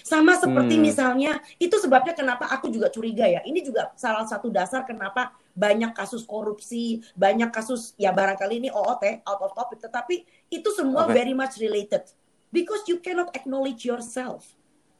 [0.00, 0.84] Sama seperti Hmm.
[0.88, 3.44] misalnya, itu sebabnya kenapa aku juga curiga ya.
[3.44, 9.20] Ini juga salah satu dasar kenapa banyak kasus korupsi, banyak kasus ya barangkali ini OOT,
[9.24, 11.12] out of topic, tetapi itu semua Oke.
[11.12, 12.08] very much related.
[12.48, 14.48] Because you cannot acknowledge yourself.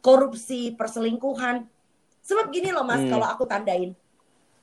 [0.05, 1.69] Korupsi, perselingkuhan.
[2.21, 3.17] Sebab gini loh mas, Hmm.
[3.17, 3.97] kalau aku tandain.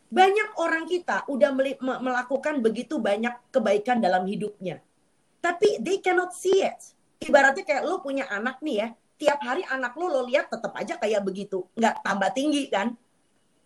[0.10, 1.53] Banyak orang kita udah
[2.01, 4.82] melakukan begitu banyak kebaikan dalam hidupnya.
[5.38, 6.82] Tapi they cannot see it.
[7.22, 8.88] Ibaratnya kayak lo punya anak nih ya,
[9.22, 11.62] tiap hari anak lo lo lihat tetap aja kayak begitu.
[11.78, 12.97] Nggak tambah tinggi kan.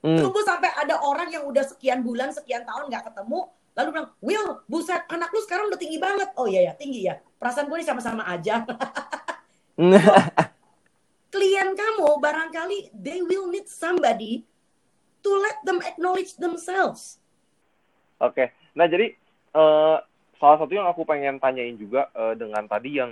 [0.03, 0.19] Hmm.
[0.19, 3.39] Tunggu sampai ada orang yang udah sekian bulan, sekian tahun nggak ketemu,
[3.71, 6.27] lalu bilang, Will, buset, anak lu sekarang udah tinggi banget.
[6.35, 7.23] Oh iya ya, tinggi ya.
[7.39, 8.67] Perasaan gue ini sama-sama aja.
[11.33, 14.45] Klien kamu barangkali they will need somebody
[15.24, 17.17] to let them acknowledge themselves.
[18.19, 19.15] Oke, nah jadi
[19.51, 19.97] eh,
[20.38, 23.11] salah satu yang aku pengen tanyain juga eh, dengan tadi yang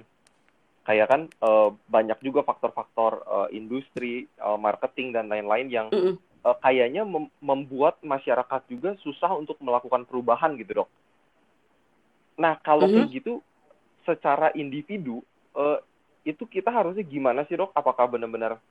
[0.84, 6.16] kayak kan eh, banyak juga faktor-faktor eh, industri, eh, marketing dan lain-lain yang Mm-mm.
[6.48, 10.90] eh, kayaknya mem- membuat masyarakat juga susah untuk melakukan perubahan gitu dok.
[12.40, 12.96] Nah kalau Mhm.
[12.96, 13.34] kayak gitu
[14.08, 15.22] secara individu
[15.54, 15.80] eh,
[16.24, 17.74] itu kita harusnya gimana sih dok?
[17.74, 18.62] Apakah benar-benar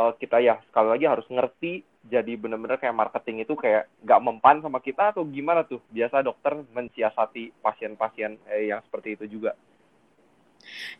[0.00, 1.72] eh, kita ya sekali lagi harus ngerti
[2.14, 5.80] jadi benar-benar kayak marketing itu kayak nggak mempan sama kita atau gimana tuh?
[5.96, 9.52] Biasa dokter mensiasati pasien-pasien eh, yang seperti itu juga.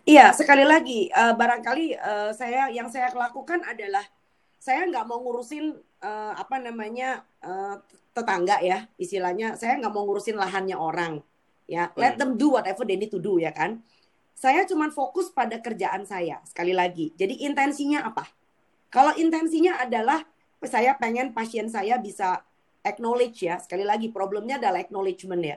[0.09, 4.05] Iya, sekali lagi eh, barangkali eh, saya yang saya lakukan adalah
[4.59, 5.65] saya nggak mau ngurusin
[6.03, 7.75] eh, apa namanya eh,
[8.17, 9.55] tetangga ya istilahnya.
[9.61, 11.23] Saya nggak mau ngurusin lahannya orang
[11.69, 11.93] ya.
[12.01, 12.21] Let Hmm.
[12.21, 13.83] them do whatever they need to do ya kan.
[14.35, 17.13] Saya cuma fokus pada kerjaan saya sekali lagi.
[17.21, 18.25] Jadi intensinya apa?
[18.89, 20.25] Kalau intensinya adalah
[20.65, 22.43] saya pengen pasien saya bisa
[22.83, 23.61] acknowledge ya.
[23.61, 25.57] Sekali lagi problemnya adalah acknowledgement ya.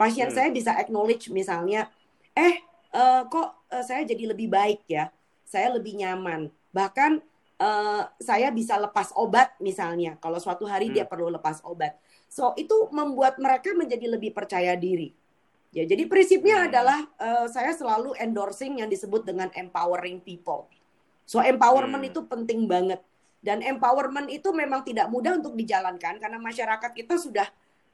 [0.00, 0.36] Pasien Hmm.
[0.36, 1.92] saya bisa acknowledge misalnya,
[2.34, 2.58] eh
[2.92, 5.12] eh, kok eh, saya jadi lebih baik ya,
[5.44, 6.48] saya lebih nyaman.
[6.72, 7.20] Bahkan
[7.62, 10.96] eh, saya bisa lepas obat misalnya, kalau suatu hari Hmm.
[10.98, 11.94] dia perlu lepas obat.
[12.26, 15.14] So itu membuat mereka menjadi lebih percaya diri.
[15.72, 16.68] Ya, jadi prinsipnya Hmm.
[16.72, 20.66] adalah eh, saya selalu endorsing yang disebut dengan empowering people.
[21.32, 22.10] So empowerment Hmm.
[22.12, 23.00] itu penting banget.
[23.40, 27.48] Dan empowerment itu memang tidak mudah untuk dijalankan karena masyarakat kita sudah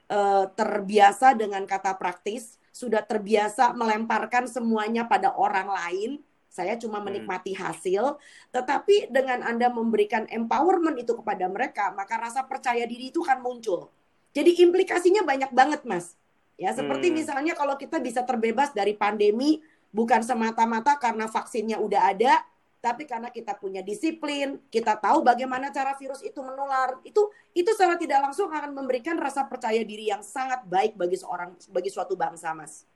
[0.08, 6.10] eh, terbiasa dengan kata praktis, sudah terbiasa melemparkan semuanya pada orang lain.
[6.48, 7.12] Saya cuma Hmm.
[7.12, 8.16] menikmati hasil,
[8.48, 13.92] tetapi dengan Anda memberikan empowerment itu kepada mereka, maka rasa percaya diri itu kan muncul.
[14.32, 16.16] Jadi implikasinya banyak banget, Mas.
[16.56, 17.16] Ya, seperti Hmm.
[17.20, 19.60] misalnya kalau kita bisa terbebas dari pandemi
[19.92, 22.42] bukan semata-mata karena vaksinnya udah ada,
[22.78, 27.98] tapi karena kita punya disiplin, kita tahu bagaimana cara virus itu menular, itu itu secara
[27.98, 32.54] tidak langsung akan memberikan rasa percaya diri yang sangat baik bagi seorang bagi suatu bangsa,
[32.54, 32.86] Mas.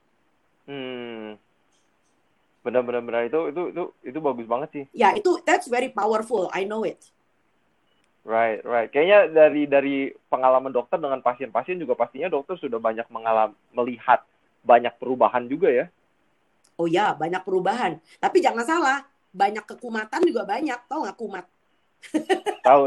[0.71, 1.35] Hmm.
[2.63, 4.85] Benar-benar itu itu itu itu bagus banget sih.
[4.95, 6.47] Ya, itu that's very powerful.
[6.55, 7.03] I know it.
[8.23, 8.87] Right, right.
[8.87, 9.97] Kayaknya dari dari
[10.31, 14.23] pengalaman dokter dengan pasien-pasien juga pastinya dokter sudah banyak mengalam melihat
[14.63, 15.87] banyak perubahan juga ya.
[16.79, 17.99] Oh ya, banyak perubahan.
[18.23, 19.03] Tapi jangan salah,
[19.33, 20.79] banyak kekumatan juga banyak.
[20.87, 21.45] Tahu nggak kumat?
[22.63, 22.85] Tahu.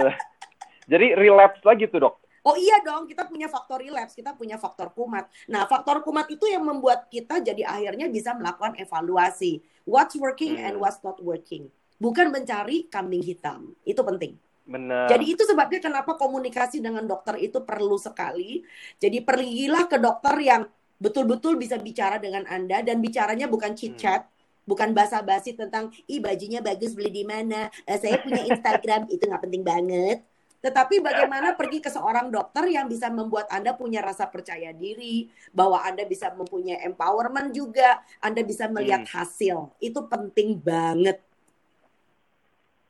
[0.85, 2.15] Jadi relapse lagi tuh dok.
[2.45, 5.25] Oh iya dong, kita punya faktor relapse, kita punya faktor kumat.
[5.49, 9.65] Nah, faktor kumat itu yang membuat kita jadi akhirnya bisa melakukan evaluasi.
[9.81, 10.65] What's working hmm.
[10.69, 11.73] and what's not working.
[11.97, 13.73] Bukan mencari kambing hitam.
[13.81, 14.37] Itu penting.
[14.65, 15.09] Benar.
[15.09, 18.61] Jadi itu sebabnya kenapa komunikasi dengan dokter itu perlu sekali.
[19.01, 20.69] Jadi pergilah ke dokter yang
[21.01, 24.34] betul-betul bisa bicara dengan Anda dan bicaranya bukan chit chat, hmm.
[24.65, 29.43] Bukan basa-basi tentang ih bajunya bagus beli di mana, uh, saya punya Instagram itu nggak
[29.45, 30.19] penting banget.
[30.65, 35.77] Tetapi bagaimana pergi ke seorang dokter yang bisa membuat Anda punya rasa percaya diri, bahwa
[35.85, 39.13] Anda bisa mempunyai empowerment juga, Anda bisa melihat hmm.
[39.13, 39.69] hasil.
[39.77, 41.21] Itu penting banget.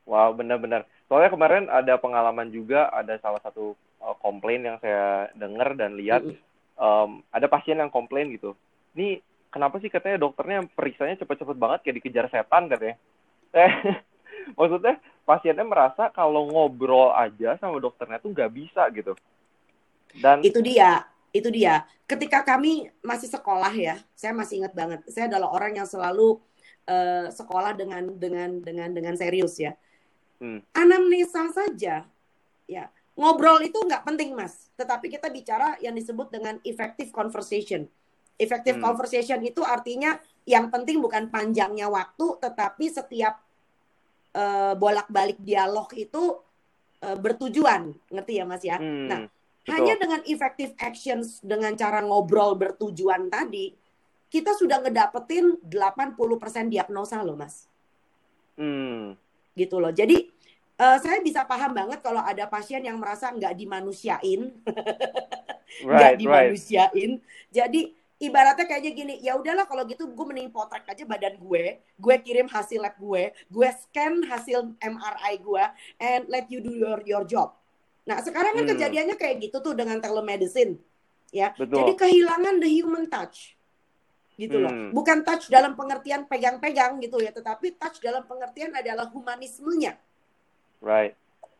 [0.07, 0.87] Wow, benar-benar.
[1.11, 6.23] Soalnya kemarin ada pengalaman juga, ada salah satu uh, komplain yang saya dengar dan lihat,
[6.79, 8.55] um, ada pasien yang komplain gitu.
[8.95, 9.19] Ini
[9.55, 12.99] kenapa sih katanya dokternya periksanya cepet-cepet banget kayak dikejar setan katanya.
[13.55, 13.71] Eh,
[14.51, 19.15] maksudnya pasiennya merasa kalau ngobrol aja sama dokternya tuh nggak bisa gitu.
[20.11, 21.87] Dan itu dia, itu dia.
[22.03, 25.07] Ketika kami masih sekolah ya, saya masih ingat banget.
[25.07, 26.43] Saya adalah orang yang selalu
[26.89, 29.73] uh, sekolah dengan dengan dengan dengan serius ya
[30.39, 30.61] hmm.
[30.73, 32.05] anamnesa saja
[32.65, 32.83] ya
[33.17, 37.89] ngobrol itu nggak penting mas tetapi kita bicara yang disebut dengan effective conversation
[38.35, 38.85] effective hmm.
[38.85, 43.41] conversation itu artinya yang penting bukan panjangnya waktu tetapi setiap
[44.35, 46.39] uh, bolak-balik dialog itu
[47.01, 49.07] uh, bertujuan ngerti ya mas ya hmm.
[49.07, 49.71] nah Betul.
[49.73, 53.73] hanya dengan effective actions dengan cara ngobrol bertujuan tadi
[54.29, 57.65] kita sudah ngedapetin 80% diagnosa loh mas
[58.59, 59.25] hmm
[59.55, 59.89] gitu loh.
[59.89, 60.27] Jadi
[60.77, 64.51] uh, saya bisa paham banget kalau ada pasien yang merasa nggak dimanusiain,
[65.87, 67.11] nggak right, dimanusiain.
[67.17, 67.49] Right.
[67.49, 67.81] Jadi
[68.25, 72.49] ibaratnya kayaknya gini, ya udahlah kalau gitu gue mending potret aja badan gue, gue kirim
[72.49, 75.65] hasil lab gue, gue scan hasil MRI gue,
[76.01, 77.53] and let you do your your job.
[78.09, 78.71] Nah sekarang kan hmm.
[78.73, 80.81] kejadiannya kayak gitu tuh dengan telemedicine,
[81.29, 81.53] ya.
[81.53, 81.85] Betul.
[81.85, 83.53] Jadi kehilangan the human touch
[84.35, 84.71] gitu loh.
[84.73, 84.91] Hmm.
[84.91, 89.95] Bukan touch dalam pengertian pegang-pegang gitu ya, tetapi touch dalam pengertian adalah humanismenya.
[90.83, 91.15] Right.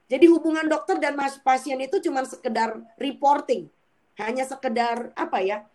[0.05, 3.65] Jadi hubungan dokter dan pasien itu cuma sekedar reporting,
[4.21, 5.65] hanya sekedar apa ya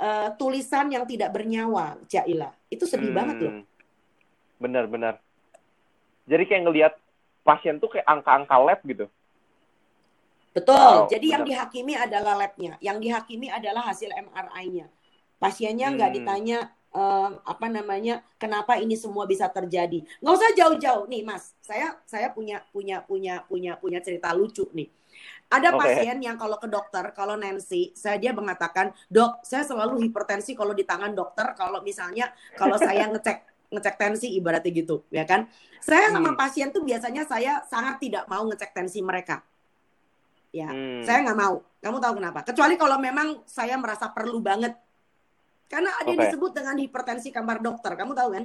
[0.00, 2.50] uh, tulisan yang tidak bernyawa, Jaila.
[2.72, 3.18] Itu sedih hmm.
[3.20, 3.54] banget loh.
[4.56, 5.20] Benar-benar.
[6.24, 6.92] Jadi kayak ngelihat
[7.44, 9.06] pasien tuh kayak angka-angka lab gitu.
[10.50, 10.74] Betul.
[10.74, 11.34] Wow, Jadi benar.
[11.38, 14.90] yang dihakimi adalah labnya, yang dihakimi adalah hasil MRI-nya
[15.40, 16.18] Pasiennya nggak hmm.
[16.20, 16.58] ditanya
[16.92, 20.04] uh, apa namanya kenapa ini semua bisa terjadi.
[20.20, 21.56] Nggak usah jauh-jauh nih, Mas.
[21.64, 24.92] Saya saya punya punya punya punya punya cerita lucu nih.
[25.50, 25.78] Ada okay.
[25.82, 30.70] pasien yang kalau ke dokter, kalau Nancy, saya dia mengatakan, dok, saya selalu hipertensi kalau
[30.70, 31.58] di tangan dokter.
[31.58, 35.50] Kalau misalnya kalau saya ngecek ngecek tensi ibaratnya gitu, ya kan?
[35.82, 36.38] Saya sama hmm.
[36.38, 39.42] pasien tuh biasanya saya sangat tidak mau ngecek tensi mereka.
[40.54, 41.02] Ya, hmm.
[41.02, 41.66] saya nggak mau.
[41.82, 42.46] Kamu tahu kenapa?
[42.46, 44.74] Kecuali kalau memang saya merasa perlu banget
[45.70, 46.10] karena ada okay.
[46.14, 47.94] yang disebut dengan hipertensi kamar dokter.
[47.94, 48.44] Kamu tahu kan?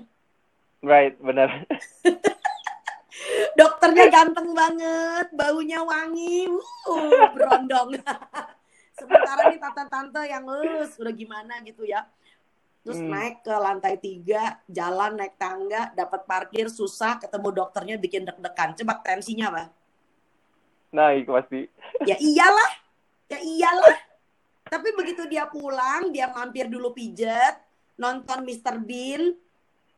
[0.86, 1.66] Right, benar.
[3.56, 6.48] Dokternya ganteng banget, baunya wangi,
[6.88, 8.00] uh, berondong.
[9.00, 12.08] Sementara nih tante-tante yang lulus udah gimana gitu ya.
[12.86, 13.10] Terus hmm.
[13.10, 18.78] naik ke lantai tiga, jalan naik tangga, dapat parkir susah, ketemu dokternya bikin deg-degan.
[18.78, 19.64] Coba tensinya apa?
[20.94, 21.66] Naik pasti.
[22.06, 22.72] Ya iyalah,
[23.28, 23.98] ya iyalah.
[24.70, 27.58] Tapi begitu dia pulang, dia mampir dulu pijet,
[27.98, 28.78] nonton Mr.
[28.78, 29.34] Bean,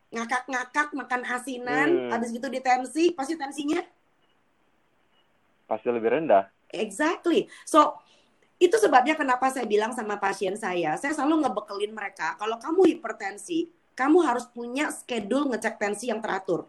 [0.08, 2.10] ngakak-ngakak, makan asinan, hmm.
[2.12, 3.80] habis gitu di tensi, pasti tensinya
[5.68, 6.48] pasti lebih rendah.
[6.72, 7.44] Exactly.
[7.68, 8.00] So,
[8.56, 13.68] itu sebabnya kenapa saya bilang sama pasien saya, saya selalu ngebekelin mereka, kalau kamu hipertensi,
[13.94, 16.66] kamu harus punya schedule ngecek tensi yang teratur.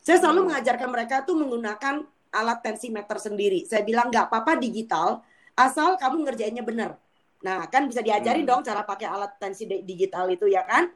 [0.00, 0.48] Saya selalu hmm.
[0.54, 3.68] mengajarkan mereka tuh menggunakan alat tensimeter sendiri.
[3.68, 5.20] Saya bilang nggak apa-apa digital,
[5.52, 6.96] asal kamu ngerjainnya benar.
[7.42, 8.50] Nah, kan bisa diajarin hmm.
[8.54, 10.88] dong cara pakai alat tensi digital itu ya kan?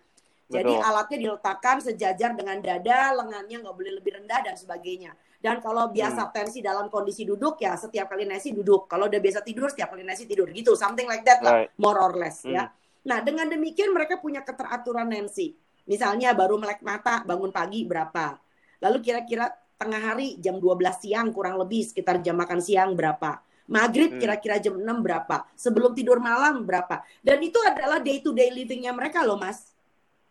[0.47, 0.86] Jadi Betul.
[0.86, 5.11] alatnya diletakkan sejajar dengan dada, lengannya nggak boleh lebih rendah dan sebagainya.
[5.42, 6.32] Dan kalau biasa hmm.
[6.32, 8.86] tensi dalam kondisi duduk ya setiap kali nasi duduk.
[8.86, 11.70] Kalau udah biasa tidur setiap kali nasi tidur gitu, something like that lah, right.
[11.78, 12.47] more or less ya.
[12.47, 12.57] hmm.
[12.57, 12.64] ya.
[13.07, 15.55] Nah dengan demikian mereka punya keteraturan Nancy.
[15.86, 18.34] Misalnya baru melek mata bangun pagi berapa,
[18.82, 23.40] Lalu kira-kira tengah hari jam 12 siang kurang lebih sekitar jam makan siang berapa?
[23.66, 24.20] Maghrib Hmm.
[24.22, 25.42] kira-kira jam 6 berapa?
[25.59, 27.03] Sebelum tidur malam berapa?
[27.18, 29.74] Dan itu adalah day to day livingnya mereka loh mas.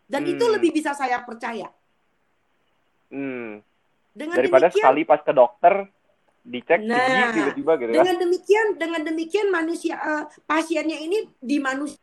[0.05, 0.53] Dan itu Hmm.
[0.57, 1.69] lebih bisa saya percaya.
[3.09, 3.61] Hmm.
[4.15, 5.73] Dengan Daripada demikian, sekali pas ke dokter
[6.45, 7.95] dicek Nah, tinggi tiba-tiba gitu kan.
[7.97, 11.97] dengan demikian, dengan demikian manusia eh, pasiennya ini di manusia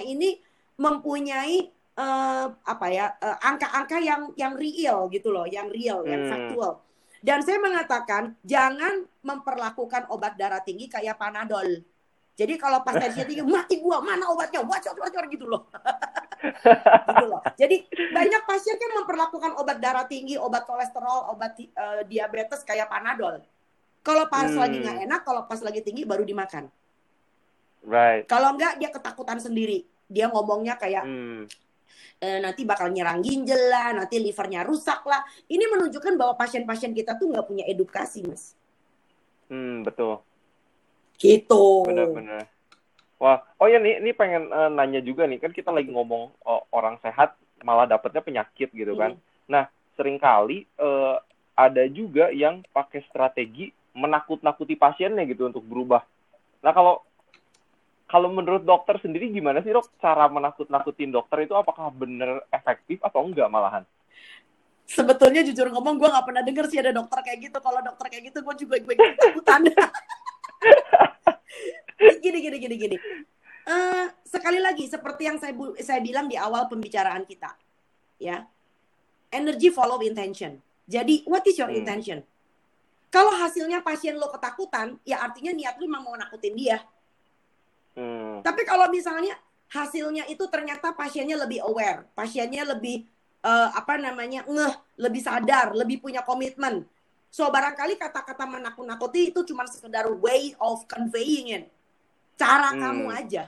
[0.00, 0.38] ini
[0.78, 1.56] mempunyai
[1.92, 6.30] eh, apa ya eh, angka-angka yang yang real gitu loh, yang real, yang Hmm.
[6.30, 6.72] faktual.
[7.22, 11.82] Dan saya mengatakan jangan memperlakukan obat darah tinggi kayak panadol.
[12.32, 14.64] Jadi kalau pas tensinya tinggi, mati gua, mana obatnya?
[14.64, 15.68] Wacor, wacor gitu loh.
[16.42, 17.42] gitu loh.
[17.54, 17.76] Jadi
[18.10, 23.40] banyak pasien kan memperlakukan obat darah tinggi, obat kolesterol, obat eh, diabetes kayak panadol.
[24.02, 24.58] Kalau pas Hmm.
[24.58, 26.66] lagi nggak enak, kalau pas lagi tinggi baru dimakan.
[27.86, 28.26] Right.
[28.26, 29.86] Kalau enggak dia ketakutan sendiri.
[30.10, 31.46] Dia ngomongnya kayak Hmm.
[32.22, 35.22] "Eh, nanti bakal nyerang ginjal lah, nanti livernya rusak lah.
[35.50, 38.54] Ini menunjukkan bahwa pasien-pasien kita tuh nggak punya edukasi, mas.
[39.50, 40.22] Hmm, betul.
[41.18, 41.86] Gitu.
[41.86, 42.46] Benar-benar.
[43.22, 46.66] Wah, oh ya nih, ini pengen eh, nanya juga nih, kan kita lagi ngomong oh,
[46.74, 49.14] orang sehat malah dapetnya penyakit gitu kan.
[49.46, 51.16] Nah, sering kali eh,
[51.54, 56.02] ada juga yang pakai strategi menakut-nakuti pasiennya gitu untuk berubah.
[56.66, 57.06] Nah, kalau
[58.10, 63.22] kalau menurut dokter sendiri gimana sih dok cara menakut-nakutin dokter itu apakah bener efektif atau
[63.22, 63.86] enggak malahan?
[64.84, 67.58] Sebetulnya jujur ngomong gue nggak pernah denger sih ada dokter kayak gitu.
[67.62, 69.62] Kalau dokter kayak gitu gue juga gue ketakutan.
[72.20, 72.96] gini gini gini gini.
[73.62, 77.54] Eh, sekali lagi seperti yang saya bu- saya bilang di awal pembicaraan kita,
[78.18, 78.42] ya,
[79.30, 80.58] energy follow intention.
[80.90, 81.78] Jadi what is your Hmm.
[81.78, 82.18] intention?
[83.12, 86.82] Kalau hasilnya pasien lo ketakutan, ya artinya niat lu memang mau nakutin dia.
[87.92, 89.36] Hmm, Tapi kalau misalnya
[89.68, 93.04] hasilnya itu ternyata pasiennya lebih aware, pasiennya lebih
[93.42, 96.86] eh, apa namanya ngeh, lebih sadar, lebih punya komitmen.
[97.26, 101.64] So barangkali kata-kata menakut-nakuti itu cuma sekedar way of conveying it,
[102.42, 102.80] cara Hmm.
[102.82, 103.44] kamu aja,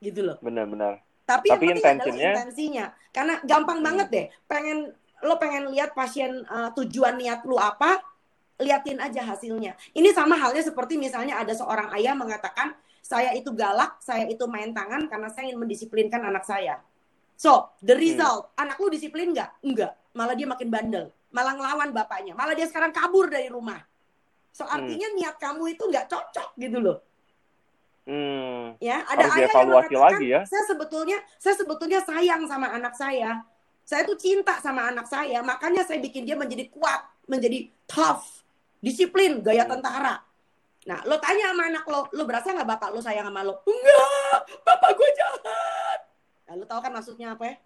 [0.00, 0.38] gitu loh.
[0.40, 1.02] benar-benar.
[1.28, 3.86] Tapi, yang Tapi penting adalah intentionnya- intensinya, karena gampang Hmm.
[3.92, 4.26] banget deh.
[4.48, 4.78] Pengen
[5.20, 8.00] lo pengen lihat pasien eh, tujuan niat lu apa,
[8.58, 9.76] liatin aja hasilnya.
[9.92, 12.72] Ini sama halnya seperti misalnya ada seorang ayah mengatakan
[13.02, 16.80] saya itu galak, saya itu main tangan karena saya ingin mendisiplinkan anak saya.
[17.38, 18.02] So, the Hmm.
[18.02, 19.62] result, anak lu disiplin nggak?
[19.62, 19.94] Enggak.
[20.16, 21.06] Malah dia makin bandel.
[21.30, 22.34] Malah ngelawan bapaknya.
[22.34, 23.78] Malah dia sekarang kabur dari rumah.
[24.50, 24.74] So, Hmm.
[24.80, 26.98] artinya niat kamu itu nggak cocok gitu loh.
[28.08, 30.40] Hmm, Ya, ada Harus ayah yang mengatakan, lagi ya.
[30.48, 33.44] saya sebetulnya saya sebetulnya sayang sama anak saya.
[33.84, 38.24] Saya tuh cinta sama anak saya, makanya saya bikin dia menjadi kuat, menjadi tough,
[38.80, 39.76] disiplin, gaya Hmm.
[39.76, 40.24] tentara.
[40.88, 43.60] Nah, lo tanya sama anak lo, lo berasa nggak bapak lo sayang sama lo?
[43.68, 46.00] Enggak, bapak gue jahat.
[46.48, 47.56] Nah, lo tau kan maksudnya apa ya?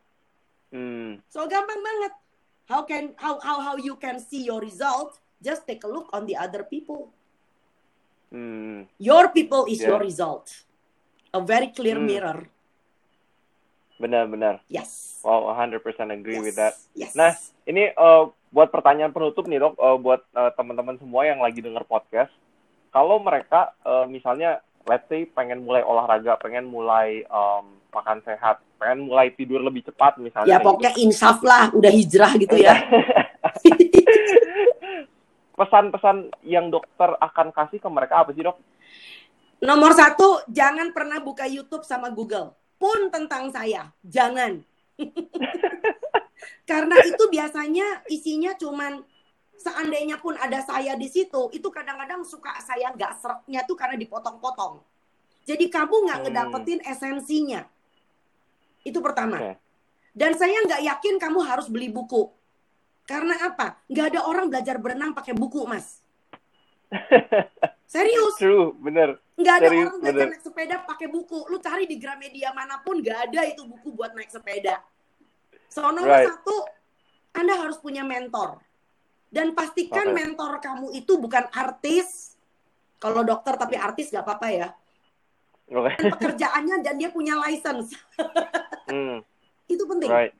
[0.75, 2.13] hmm, So gampang banget.
[2.67, 5.23] How can how how how you can see your result?
[5.39, 7.15] Just take a look on the other people.
[8.33, 8.89] Hmm.
[8.97, 9.95] Your people is Yeah.
[9.95, 10.49] your result.
[11.31, 12.09] A very clear Hmm.
[12.09, 12.39] mirror.
[13.97, 14.59] Benar-benar.
[14.67, 15.21] Yes.
[15.23, 16.45] Wow, 100% agree yes.
[16.45, 16.75] with that.
[16.93, 17.15] Yes.
[17.15, 21.63] Nah, Ini eh, buat pertanyaan penutup nih dok, eh, buat eh, teman-teman semua yang lagi
[21.63, 22.35] denger podcast.
[22.91, 27.65] Kalau mereka eh, misalnya, let's say pengen mulai olahraga, pengen mulai em,
[27.95, 30.51] makan sehat, pengen mulai tidur lebih cepat misalnya.
[30.51, 30.67] ya gitu.
[30.67, 32.75] pokoknya insaf lah, udah hijrah gitu ya.
[35.53, 38.57] Pesan-pesan yang dokter akan kasih ke mereka apa sih dok?
[39.63, 42.57] Nomor satu, jangan pernah buka YouTube sama Google.
[42.81, 44.59] Pun tentang saya, jangan.
[46.71, 49.07] Karena itu biasanya isinya cuman
[49.55, 54.83] seandainya pun ada saya di situ, itu kadang-kadang suka saya nggak seretnya tuh karena dipotong-potong.
[55.47, 56.27] Jadi kamu nggak Hmm.
[56.27, 57.63] ngedapetin esensinya.
[58.83, 59.39] Itu pertama.
[59.39, 59.55] Oke.
[60.13, 62.27] Dan saya nggak yakin kamu harus beli buku.
[63.03, 63.83] Karena apa?
[63.91, 66.01] Nggak ada orang belajar berenang pakai buku, Mas.
[67.93, 68.35] Serius.
[68.41, 69.21] True, bener.
[69.37, 70.33] Nggak ada Serius, orang belajar bener.
[70.33, 71.39] naik sepeda pakai buku.
[71.49, 74.81] Lu cari di Gramedia mana pun nggak ada itu buku buat naik sepeda.
[75.69, 76.29] So nomor Right.
[76.29, 76.57] satu,
[77.33, 78.61] Anda harus punya mentor.
[79.33, 80.17] Dan pastikan Oke.
[80.21, 82.37] mentor kamu itu bukan artis.
[83.01, 84.69] Kalau dokter tapi artis nggak apa-apa ya.
[85.73, 85.97] Oke.
[85.97, 87.93] Dan pekerjaannya dan dia punya license.
[88.83, 89.25] Hmm,
[89.73, 90.11] itu penting.
[90.11, 90.35] right.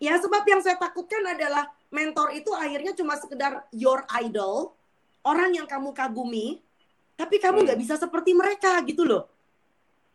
[0.00, 4.72] Ya sebab yang saya takutkan adalah mentor itu akhirnya cuma sekedar your idol,
[5.20, 6.64] orang yang kamu kagumi,
[7.20, 7.66] tapi kamu Hmm.
[7.68, 9.28] nggak bisa seperti mereka gitu loh.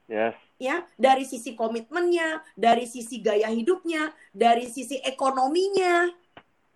[0.09, 0.33] Yes.
[0.57, 6.09] Ya, dari sisi komitmennya, dari sisi gaya hidupnya, dari sisi ekonominya,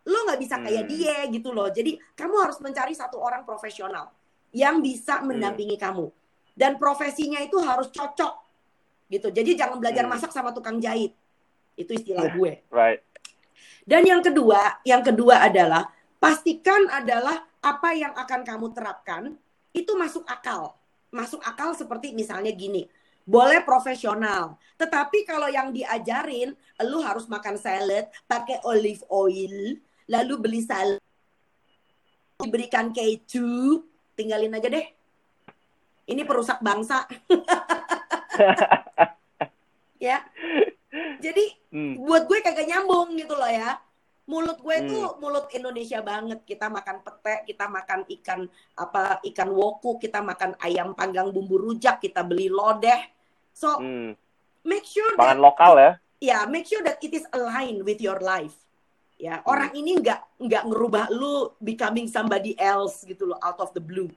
[0.05, 0.93] lo nggak bisa kayak Hmm.
[0.93, 1.69] dia gitu loh.
[1.73, 4.13] Jadi kamu harus mencari satu orang profesional
[4.53, 5.33] yang bisa Hmm.
[5.33, 6.13] mendampingi kamu
[6.53, 8.33] dan profesinya itu harus cocok
[9.09, 9.33] gitu.
[9.33, 10.13] Jadi jangan belajar Hmm.
[10.13, 11.17] masak sama tukang jahit.
[11.79, 12.67] Itu istilah gue.
[12.67, 12.99] Right.
[13.87, 15.87] Dan yang kedua, yang kedua adalah
[16.19, 19.39] pastikan adalah apa yang akan kamu terapkan
[19.71, 20.75] itu masuk akal.
[21.09, 22.85] Masuk akal seperti misalnya gini,
[23.25, 24.61] boleh profesional.
[24.77, 26.53] Tetapi kalau yang diajarin,
[26.85, 29.73] lu harus makan salad pakai olive oil,
[30.05, 31.01] lalu beli salad,
[32.37, 33.81] diberikan keju,
[34.13, 34.85] tinggalin aja deh.
[36.09, 37.05] Ini perusak bangsa.
[40.01, 40.25] ya.
[41.25, 42.01] Jadi hmm.
[42.01, 43.77] buat gue kagak nyambung gitu loh ya
[44.29, 45.17] mulut gue itu hmm.
[45.17, 48.45] mulut Indonesia banget kita makan pete kita makan ikan
[48.77, 53.09] apa ikan woku kita makan ayam panggang bumbu rujak kita beli lodeh
[53.49, 54.13] so hmm.
[54.61, 58.53] make sure that, lokal ya ya make sure that it is aligned with your life
[59.17, 59.49] ya hmm.
[59.49, 64.13] orang ini nggak nggak ngerubah lu becoming somebody else gitu loh out of the blue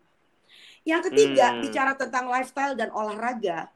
[0.85, 1.64] yang ketiga hmm.
[1.64, 3.73] bicara tentang lifestyle dan olahraga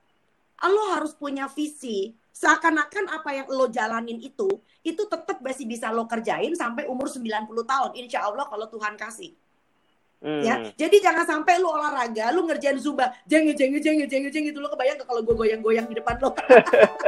[0.69, 4.45] lo harus punya visi seakan-akan apa yang lo jalanin itu
[4.85, 7.91] itu tetap masih bisa lo kerjain sampai umur 90 tahun.
[7.97, 9.33] Insya Allah kalau Tuhan kasih.
[10.17, 10.41] Hmm.
[10.41, 14.57] ya jadi jangan sampai lo olahraga lo ngerjain zumba jeng jeng jeng jeng jeng itu
[14.57, 16.33] lo kebayang kalau gue goyang-goyang di depan lo?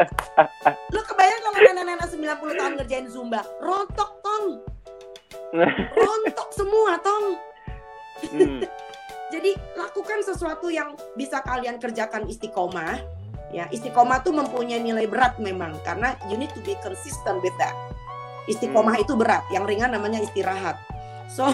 [0.94, 3.40] Lo kebayang kalau nenek-nenek 90 tahun ngerjain zumba?
[3.64, 4.46] Rontok tong.
[5.96, 7.24] Rontok semua tong.
[8.28, 8.60] Hmm.
[9.34, 13.17] jadi lakukan sesuatu yang bisa kalian kerjakan istiqomah
[13.48, 17.72] Ya, istiqomah tuh mempunyai nilai berat memang karena you need to be consistent with that.
[18.44, 19.04] Istiqomah hmm.
[19.04, 20.76] itu berat, yang ringan namanya istirahat.
[21.28, 21.48] So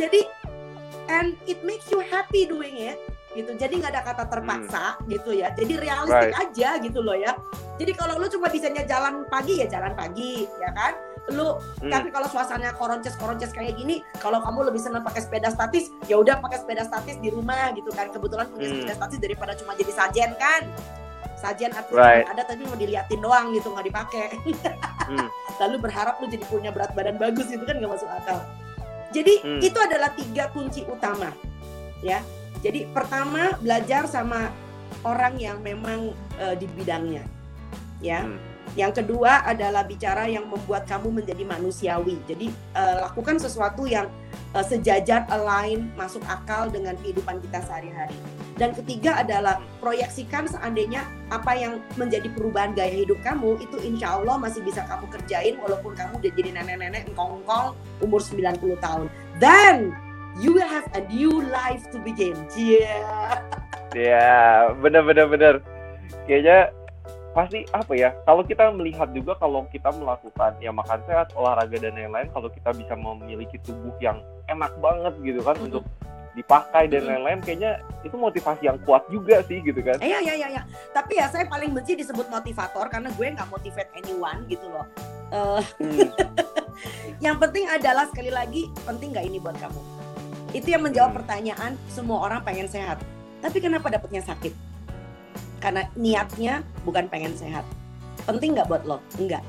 [0.00, 0.20] Jadi
[1.08, 3.00] and it makes you happy doing it
[3.32, 3.56] gitu.
[3.56, 5.08] Jadi nggak ada kata terpaksa hmm.
[5.08, 5.52] gitu ya.
[5.56, 6.44] Jadi realistik right.
[6.44, 7.32] aja gitu loh ya.
[7.80, 11.13] Jadi kalau lu cuma bisanya jalan pagi ya jalan pagi, ya kan?
[11.32, 11.88] Lu hmm.
[11.88, 16.20] tapi kalau suasananya koronces koronces kayak gini kalau kamu lebih senang pakai sepeda statis ya
[16.20, 18.74] udah pakai sepeda statis di rumah gitu kan kebetulan punya hmm.
[18.84, 20.68] sepeda statis daripada cuma jadi sajen kan
[21.40, 22.28] sajen artinya right.
[22.28, 25.28] ada tapi mau diliatin doang gitu nggak dipakai hmm.
[25.64, 28.44] lalu berharap lu jadi punya berat badan bagus itu kan nggak masuk akal
[29.16, 29.60] jadi hmm.
[29.64, 31.32] itu adalah tiga kunci utama
[32.04, 32.20] ya
[32.60, 34.52] jadi pertama belajar sama
[35.08, 37.24] orang yang memang uh, di bidangnya
[38.04, 42.18] ya hmm yang kedua adalah bicara yang membuat kamu menjadi manusiawi.
[42.26, 44.10] Jadi uh, lakukan sesuatu yang
[44.50, 48.18] uh, sejajar, align, masuk akal dengan kehidupan kita sehari-hari.
[48.58, 54.38] Dan ketiga adalah proyeksikan seandainya apa yang menjadi perubahan gaya hidup kamu itu insya Allah
[54.42, 59.06] masih bisa kamu kerjain walaupun kamu udah jadi nenek-nenek engkong-engkong umur 90 tahun.
[59.38, 59.94] Then
[60.42, 62.34] you will have a new life to begin.
[62.58, 63.38] Yeah.
[63.94, 65.54] Ya, yeah, bener-bener bener.
[66.26, 66.74] Kayaknya
[67.34, 71.98] pasti apa ya kalau kita melihat juga kalau kita melakukan ya makan sehat olahraga dan
[71.98, 75.66] lain-lain kalau kita bisa memiliki tubuh yang enak banget gitu kan mm-hmm.
[75.66, 75.84] untuk
[76.34, 80.48] dipakai dan lain-lain kayaknya itu motivasi yang kuat juga sih gitu kan iya iya iya
[80.58, 80.62] ya.
[80.90, 84.86] tapi ya saya paling benci disebut motivator karena gue nggak motivate anyone gitu loh
[85.30, 86.10] uh, hmm.
[87.24, 89.82] yang penting adalah sekali lagi penting nggak ini buat kamu
[90.54, 91.18] itu yang menjawab hmm.
[91.22, 92.98] pertanyaan semua orang pengen sehat
[93.38, 94.73] tapi kenapa dapetnya sakit
[95.64, 97.64] karena niatnya bukan pengen sehat.
[98.28, 99.00] Penting nggak buat lo?
[99.16, 99.40] Enggak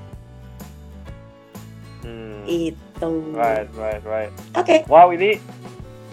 [2.05, 2.41] hmm.
[2.45, 3.11] itu.
[3.33, 4.31] Right right right.
[4.53, 4.65] Oke.
[4.65, 4.79] Okay.
[4.85, 5.41] wow ini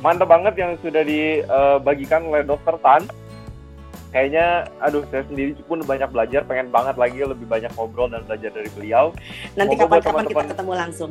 [0.00, 3.04] mantap banget yang sudah dibagikan oleh dokter Tan.
[4.12, 8.52] Kayaknya aduh saya sendiri pun banyak belajar pengen banget lagi lebih banyak ngobrol dan belajar
[8.52, 9.12] dari beliau.
[9.56, 11.10] Nanti kapan-kapan kita ketemu langsung.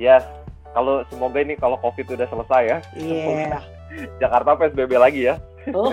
[0.00, 0.24] Yes.
[0.72, 2.78] Kalau semoga ini kalau covid udah selesai ya.
[2.96, 3.62] Yeah.
[4.22, 5.36] Jakarta PSBB lagi ya.
[5.76, 5.92] Oh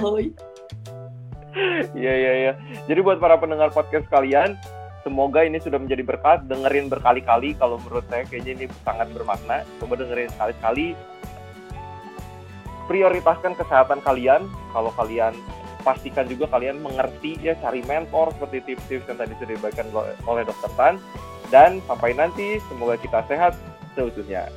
[1.92, 2.54] Iya iya iya.
[2.88, 4.56] Jadi buat para pendengar podcast kalian,
[5.04, 6.48] semoga ini sudah menjadi berkat.
[6.48, 9.68] Dengerin berkali-kali kalau menurut saya kayaknya ini sangat bermakna.
[9.80, 10.88] Coba dengerin sekali-sekali.
[12.88, 14.48] Prioritaskan kesehatan kalian.
[14.72, 15.36] Kalau kalian
[15.82, 19.88] pastikan juga kalian mengerti ya cari mentor seperti tips-tips yang tadi sudah diberikan
[20.30, 20.96] oleh Dokter Tan.
[21.52, 23.60] Dan sampai nanti semoga kita sehat
[23.92, 24.48] seutuhnya.